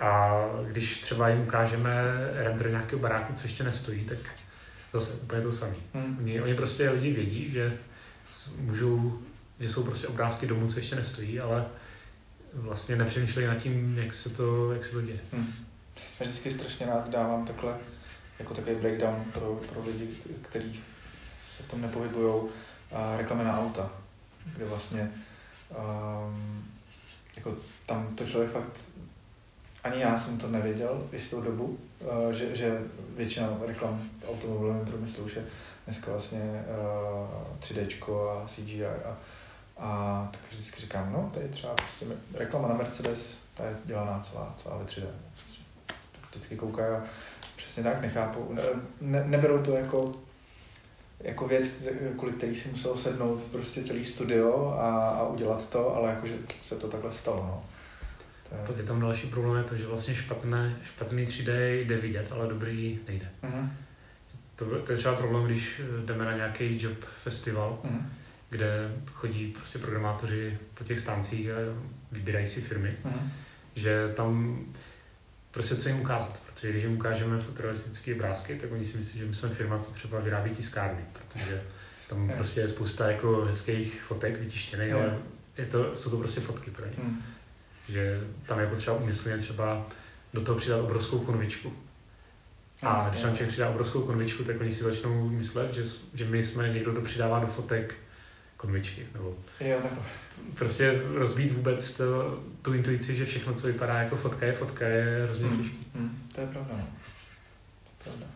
[0.00, 1.92] A když třeba jim ukážeme
[2.34, 4.18] render nějakého baráku, co ještě nestojí, tak
[4.92, 5.74] zase úplně to samé.
[5.94, 6.16] Hmm.
[6.20, 7.78] Oni, oni prostě lidi vědí, že
[8.58, 9.18] můžou,
[9.60, 11.66] že jsou prostě obrázky domů, co ještě nestojí, ale
[12.54, 15.20] vlastně nepřemýšlejí nad tím, jak se to, jak se to děje.
[15.32, 15.54] Hmm.
[16.20, 17.76] Já vždycky strašně rád dávám takhle
[18.38, 20.08] jako takový breakdown pro, pro lidi,
[20.42, 20.80] kteří
[21.50, 22.42] se v tom nepohybují,
[23.16, 23.92] reklamy na auta,
[24.56, 25.12] kde vlastně
[25.70, 26.64] um,
[27.36, 28.78] jako tam to člověk fakt
[29.84, 31.78] ani já jsem to nevěděl v jistou dobu,
[32.30, 32.80] že, že
[33.16, 35.44] většina reklam v automobilovém průmyslu už je
[35.86, 37.88] dneska vlastně uh, 3D
[38.28, 39.16] a CGI a,
[39.78, 44.54] a tak vždycky říkám, no tady třeba prostě reklama na Mercedes, ta je dělaná celá,
[44.62, 45.06] celá ve 3D.
[46.12, 47.02] Tak vždycky koukají a
[47.56, 48.62] přesně tak nechápu, ne,
[49.00, 50.14] ne, neberou to jako
[51.22, 56.10] jako věc, kvůli který si musel sednout prostě celý studio a, a udělat to, ale
[56.10, 57.36] jakože se to takhle stalo.
[57.36, 57.64] No.
[58.66, 62.48] Pak je tam další problém, je to, že vlastně špatné, špatný 3D jde vidět, ale
[62.48, 63.26] dobrý nejde.
[63.42, 63.70] Uh-huh.
[64.56, 68.02] To, to je třeba problém, když jdeme na nějaký job festival, uh-huh.
[68.50, 71.54] kde chodí prostě programátoři po těch stáncích a
[72.12, 73.28] vybírají si firmy, uh-huh.
[73.76, 74.64] že tam
[75.50, 79.26] prostě chce jim ukázat, protože když jim ukážeme fotorealistické obrázky, tak oni si myslí, že
[79.26, 81.62] my jsme firma, co třeba vyrábí tiskárny, protože
[82.08, 85.02] tam prostě je spousta jako hezkých fotek vytištěných, yeah.
[85.02, 85.18] ale
[85.58, 86.96] je to, jsou to prostě fotky pro ně.
[87.02, 87.22] Mm
[87.88, 89.86] že tam je potřeba umyslně třeba
[90.34, 91.72] do toho přidat obrovskou konvičku.
[92.82, 95.82] A když tam člověk přidá obrovskou konvičku, tak oni si začnou myslet, že,
[96.14, 97.94] že my jsme někdo, kdo přidává do fotek
[98.56, 99.06] konvičky.
[99.14, 100.02] Nebo jo, takhle.
[100.54, 105.24] Prostě rozbít vůbec to, tu intuici, že všechno, co vypadá jako fotka, je fotka, je
[105.24, 105.58] hrozně hmm.
[105.58, 105.76] těžké.
[105.94, 106.28] Hmm.
[106.34, 106.74] To je pravda.
[106.78, 106.86] No.
[108.04, 108.26] To je pravda.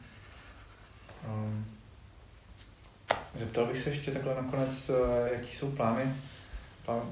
[1.29, 1.66] Um,
[3.35, 6.05] zeptal bych se ještě takhle nakonec, eh, jaký jsou plány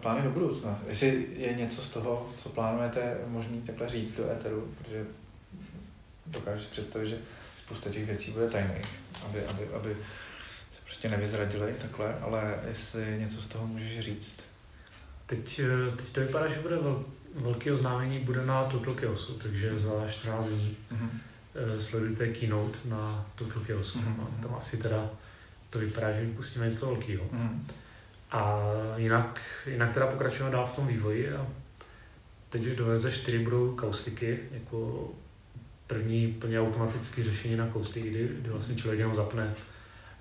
[0.00, 0.80] plány do budoucna.
[0.88, 5.04] Jestli je něco z toho, co plánujete, možný takhle říct do éteru, protože
[6.26, 7.18] dokážu si představit, že
[7.64, 8.86] spousta těch věcí bude tajných,
[9.26, 9.96] aby, aby, aby
[10.72, 14.42] se prostě nevyzradili takhle, ale jestli něco z toho můžeš říct.
[15.26, 18.68] Teď, eh, teď to vypadá, že bude vel, velký oznámení, bude na
[19.00, 21.78] Chaosu, takže za 14 dní mm-hmm.
[21.78, 23.26] sledujte keynote na
[23.66, 23.98] Chaosu.
[23.98, 24.42] Mm-hmm.
[24.42, 25.10] Tam asi teda
[25.70, 27.24] to vypadá, že vypustíme něco velkého.
[27.24, 27.60] Mm-hmm.
[28.34, 28.60] A
[28.96, 31.46] jinak, jinak teda pokračujeme dál v tom vývoji a
[32.48, 35.08] teď do VZ4 budou kaustiky, jako
[35.86, 39.54] první plně automatické řešení na kaustiky, kdy, kdy vlastně člověk jenom zapne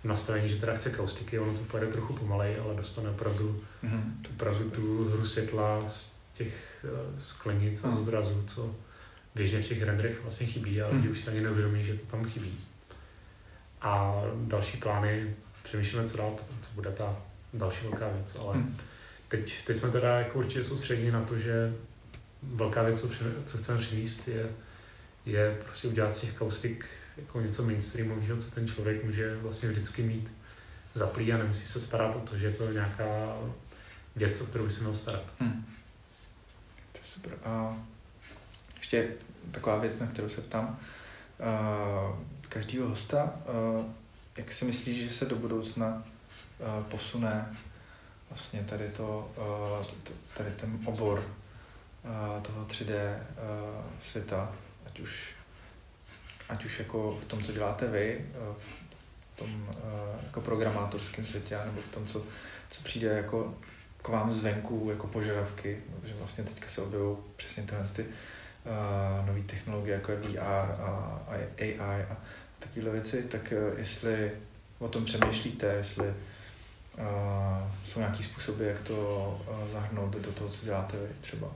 [0.02, 4.02] v nastavení, že teda chce kaustiky, ono to pojede trochu pomalej, ale dostane opravdu, mm-hmm.
[4.36, 8.76] opravdu tu hru světla z těch uh, sklenic a z odrazů, co
[9.36, 11.12] běžně v těch renderech vlastně chybí, ale lidi mm.
[11.12, 12.60] už si ani neuvědomí, že to tam chybí.
[13.82, 17.16] A další plány, přemýšlíme, co dál, co bude ta
[17.54, 18.78] další velká věc, ale hmm.
[19.28, 21.74] teď, teď jsme teda jako určitě soustředěni na to, že
[22.44, 23.10] velká věc, co,
[23.46, 24.50] co chceme přinést, je,
[25.26, 26.86] je prostě udělat z těch kaustik
[27.18, 30.34] jako něco mainstreamového, co ten člověk může vlastně vždycky mít
[30.94, 33.38] zaplý a nemusí se starat o to, že je to nějaká
[34.16, 35.34] věc, o kterou by se měl starat.
[35.40, 35.66] Hmm.
[36.92, 37.34] To je super.
[37.44, 37.78] A
[38.78, 39.08] ještě
[39.52, 40.80] taková věc, na kterou se ptám.
[42.50, 43.34] Každýho hosta,
[44.38, 46.04] jak si myslíš, že se do budoucna
[46.90, 47.56] posune
[48.30, 49.32] vlastně tady to,
[50.38, 51.24] tady ten obor
[52.42, 53.18] toho 3D
[54.02, 54.52] světa,
[54.86, 55.30] ať už,
[56.50, 58.26] ať už jako v tom, co děláte vy,
[58.60, 59.70] v tom
[60.24, 62.24] jako programátorském světě, nebo v tom, co,
[62.70, 63.56] co přijde jako
[64.04, 69.42] k vám zvenku jako požadavky, že vlastně teďka se objevují přesně tyhle ty uh, nové
[69.42, 70.62] technologie, jako je VR a,
[71.28, 72.18] a AI a
[72.60, 74.32] takovéhle věci, tak uh, jestli
[74.80, 76.14] o tom přemýšlíte, jestli
[77.86, 79.42] jsou nějaký způsoby, jak to
[79.72, 81.48] zahrnout do toho, co děláte vy třeba.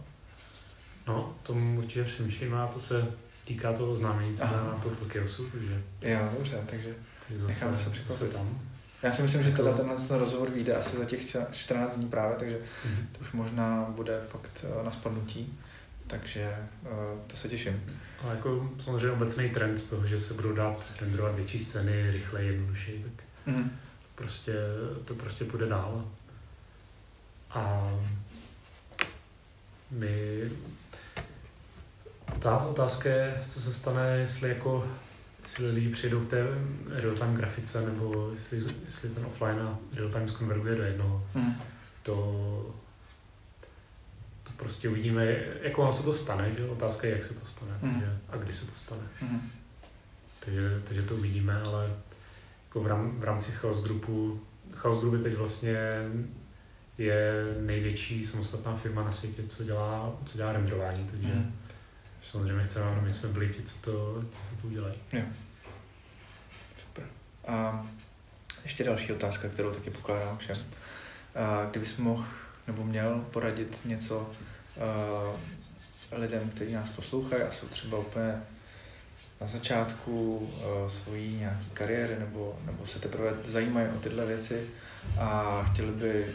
[1.07, 3.07] No, tomu určitě přemýšlím a to se
[3.45, 5.81] týká toho oznámení, co na to Pokiosu, takže...
[6.01, 6.95] Jo, dobře, takže
[7.47, 8.33] necháme se překvapit.
[8.33, 8.59] tam.
[9.03, 12.35] Já si myslím, že tenhle, tenhle ten rozhovor vyjde asi za těch 14 dní právě,
[12.35, 13.05] takže mm-hmm.
[13.11, 15.59] to už možná bude fakt eh, na spadnutí,
[16.07, 16.89] takže uh,
[17.27, 17.83] to se těším.
[18.21, 23.03] A jako samozřejmě obecný trend toho, že se budou dát renderovat větší scény rychleji, jednodušeji,
[23.03, 23.69] tak mm-hmm.
[24.17, 24.53] Prostě,
[25.05, 26.05] to prostě půjde dál.
[27.49, 27.91] A
[29.91, 30.41] my
[32.39, 34.87] ta otázka je, co se stane, jestli jako
[35.43, 36.47] jestli lidi přijdou k té
[36.89, 41.27] real-time grafice, nebo jestli, jestli ten offline a real-time zkonverguje do jednoho.
[41.33, 41.55] Hmm.
[42.03, 42.15] To,
[44.43, 45.25] to prostě uvidíme,
[45.61, 46.69] jako ono se to stane, že?
[46.69, 47.93] Otázka je, jak se to stane hmm.
[47.93, 49.03] takže, a kdy se to stane.
[49.19, 49.51] Hmm.
[50.45, 51.93] Takže, takže to uvidíme, ale
[52.67, 54.41] jako v, rám, v rámci Chaos Groupu,
[54.73, 55.77] Chaos Group je teď vlastně
[56.97, 61.53] je největší samostatná firma na světě, co dělá, co dělá renderování, takže hmm
[62.31, 64.95] samozřejmě chceme, aby my jsme byli ti, co to, ti, co to udělají.
[65.13, 65.21] Jo.
[66.85, 67.05] Super.
[67.47, 67.87] A
[68.63, 70.57] ještě další otázka, kterou taky pokládám všem.
[71.35, 72.25] A kdybys mohl
[72.67, 74.31] nebo měl poradit něco
[76.09, 78.41] uh, lidem, kteří nás poslouchají a jsou třeba úplně
[79.41, 84.69] na začátku uh, svojí nějaký kariéry nebo, nebo se teprve zajímají o tyhle věci
[85.19, 86.25] a chtěli by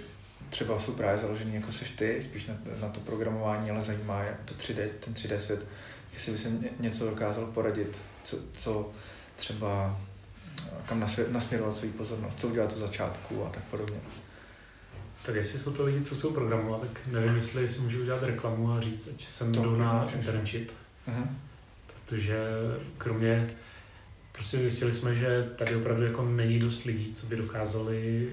[0.50, 4.36] třeba jsou právě založený jako seš ty, spíš na, na to programování, ale zajímá je
[4.44, 5.66] to 3D, ten 3D svět.
[6.12, 8.90] Jestli by se něco dokázal poradit, co, co
[9.36, 10.00] třeba
[10.86, 14.00] kam nasvět, nasměrovat svou pozornost, co udělat to začátku a tak podobně.
[15.26, 18.72] Tak jestli jsou to lidi, co jsou programovat, tak nevím, jestli si můžu udělat reklamu
[18.72, 20.70] a říct, ať sem jdou na internship.
[21.08, 21.26] Uh-huh.
[22.04, 22.36] Protože
[22.98, 23.50] kromě,
[24.32, 28.28] prostě zjistili jsme, že tady opravdu jako není dost lidí, co by dokázali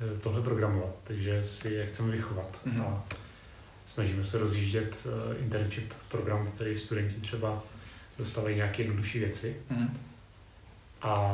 [0.00, 2.60] Eh, tohle programovat, takže si je chceme vychovat.
[2.66, 2.82] Mm-hmm.
[2.82, 3.04] A
[3.86, 7.62] snažíme se rozjíždět uh, internship program, který studenti třeba
[8.18, 9.56] dostávají nějaké jednodušší věci.
[9.70, 9.88] Mm-hmm.
[11.02, 11.32] A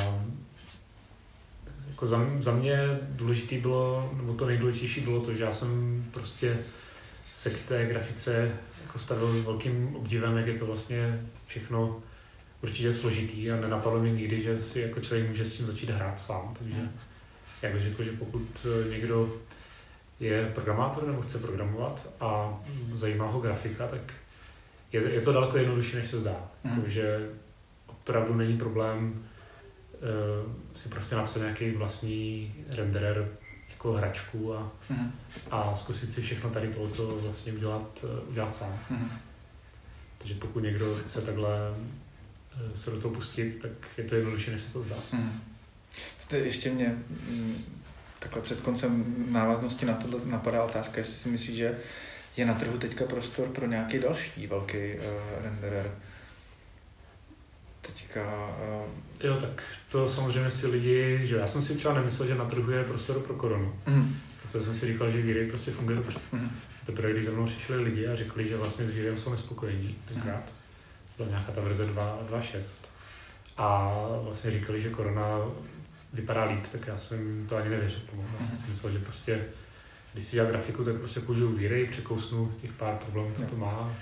[1.88, 6.58] jako za, za mě důležitý bylo, nebo to nejdůležitější bylo to, že já jsem prostě
[7.32, 8.52] se k té grafice
[8.82, 12.02] jako stavil s velkým obdivem, jak je to vlastně všechno
[12.62, 16.20] určitě složitý a nenapadlo mi nikdy, že si jako člověk může s tím začít hrát
[16.20, 16.90] sám, takže mm
[17.62, 19.36] já bych řekl, že pokud eh, někdo
[20.20, 22.60] je programátor nebo chce programovat a
[22.94, 24.00] zajímá ho grafika, tak
[24.92, 26.50] je, je to daleko jednodušší, než se zdá.
[26.64, 26.82] Mm.
[26.86, 27.28] že
[27.86, 29.24] opravdu není problém
[29.92, 33.28] uh, si prostě napsat nějaký vlastní renderer
[33.80, 35.12] jako hračku a, mm.
[35.50, 38.78] a zkusit si všechno tady tohoto vlastně udělat, uh, udělat sám.
[38.90, 39.10] Mm.
[40.18, 44.62] Takže pokud někdo chce takhle uh, se do toho pustit, tak je to jednodušší, než
[44.62, 44.96] se to zdá.
[45.12, 45.40] Mm.
[46.28, 47.64] To ještě mě mm,
[48.18, 51.78] takhle před koncem návaznosti na tohle napadá otázka, jestli si myslíš, že
[52.36, 55.90] je na trhu teďka prostor pro nějaký další velký uh, renderer.
[57.92, 58.48] Teďka...
[58.48, 59.26] Uh...
[59.26, 62.70] Jo, tak to samozřejmě si lidi, že já jsem si třeba nemyslel, že na trhu
[62.70, 63.74] je prostor pro koronu.
[63.86, 64.16] Mm.
[64.42, 66.18] Protože jsem si říkal, že Víry prostě funguje dobře.
[66.32, 66.50] Mm.
[66.86, 70.50] Teprve když za mnou přišli lidi a řekli, že vlastně s Vírem jsou nespokojení tenkrát.
[70.50, 70.56] Mm.
[71.16, 72.78] Byla nějaká ta verze 2.6.
[73.56, 75.38] A vlastně říkali, že korona
[76.12, 78.00] vypadá líp, tak já jsem to ani nevěřil.
[78.40, 79.44] Já jsem si myslel, že prostě,
[80.12, 83.92] když si dělá grafiku, tak prostě použiju výrej, překousnu těch pár problémů, co to má.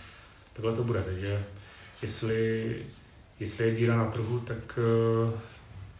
[0.52, 1.44] Takhle to bude, takže
[2.02, 2.76] jestli,
[3.40, 5.38] jestli je díra na trhu, tak, eh,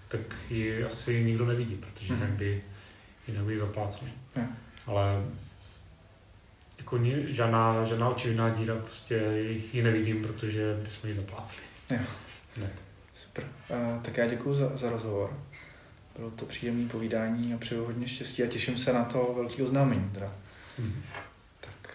[0.09, 0.20] tak
[0.51, 2.62] ji asi nikdo nevidí, protože jinak by,
[3.28, 4.09] jinak by zaplácel.
[4.86, 5.24] Ale
[6.78, 6.98] jako
[7.28, 9.15] žádná, žádná očividná díra, prostě
[9.73, 11.62] ji nevidím, protože bychom ji zaplácli.
[11.90, 11.98] Jo.
[13.15, 13.44] Super.
[13.70, 15.39] Uh, tak já děkuji za, za rozhovor.
[16.16, 20.10] Bylo to příjemné povídání a přeju hodně štěstí a těším se na to velký oznámení.
[20.15, 20.32] Teda.
[20.78, 21.02] Mm.
[21.60, 21.94] Tak.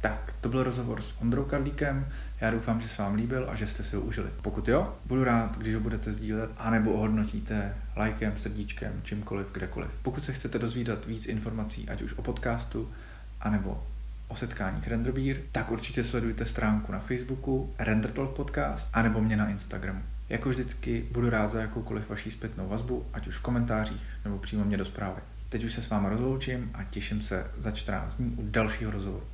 [0.00, 2.12] Tak, To byl rozhovor s Ondrou Karlíkem,
[2.42, 4.28] já doufám, že se vám líbil a že jste si ho užili.
[4.42, 9.90] Pokud jo, budu rád, když ho budete sdílet, anebo ohodnotíte lajkem, srdíčkem, čímkoliv, kdekoliv.
[10.02, 12.90] Pokud se chcete dozvídat víc informací, ať už o podcastu,
[13.40, 13.84] anebo
[14.28, 20.02] o setkáních Renderbeer, tak určitě sledujte stránku na Facebooku Rendertalk Podcast, anebo mě na Instagramu.
[20.28, 24.64] Jako vždycky budu rád za jakoukoliv vaší zpětnou vazbu, ať už v komentářích nebo přímo
[24.64, 25.20] mě do zprávy.
[25.48, 29.31] Teď už se s váma rozloučím a těším se za 14 dní u dalšího rozhovoru.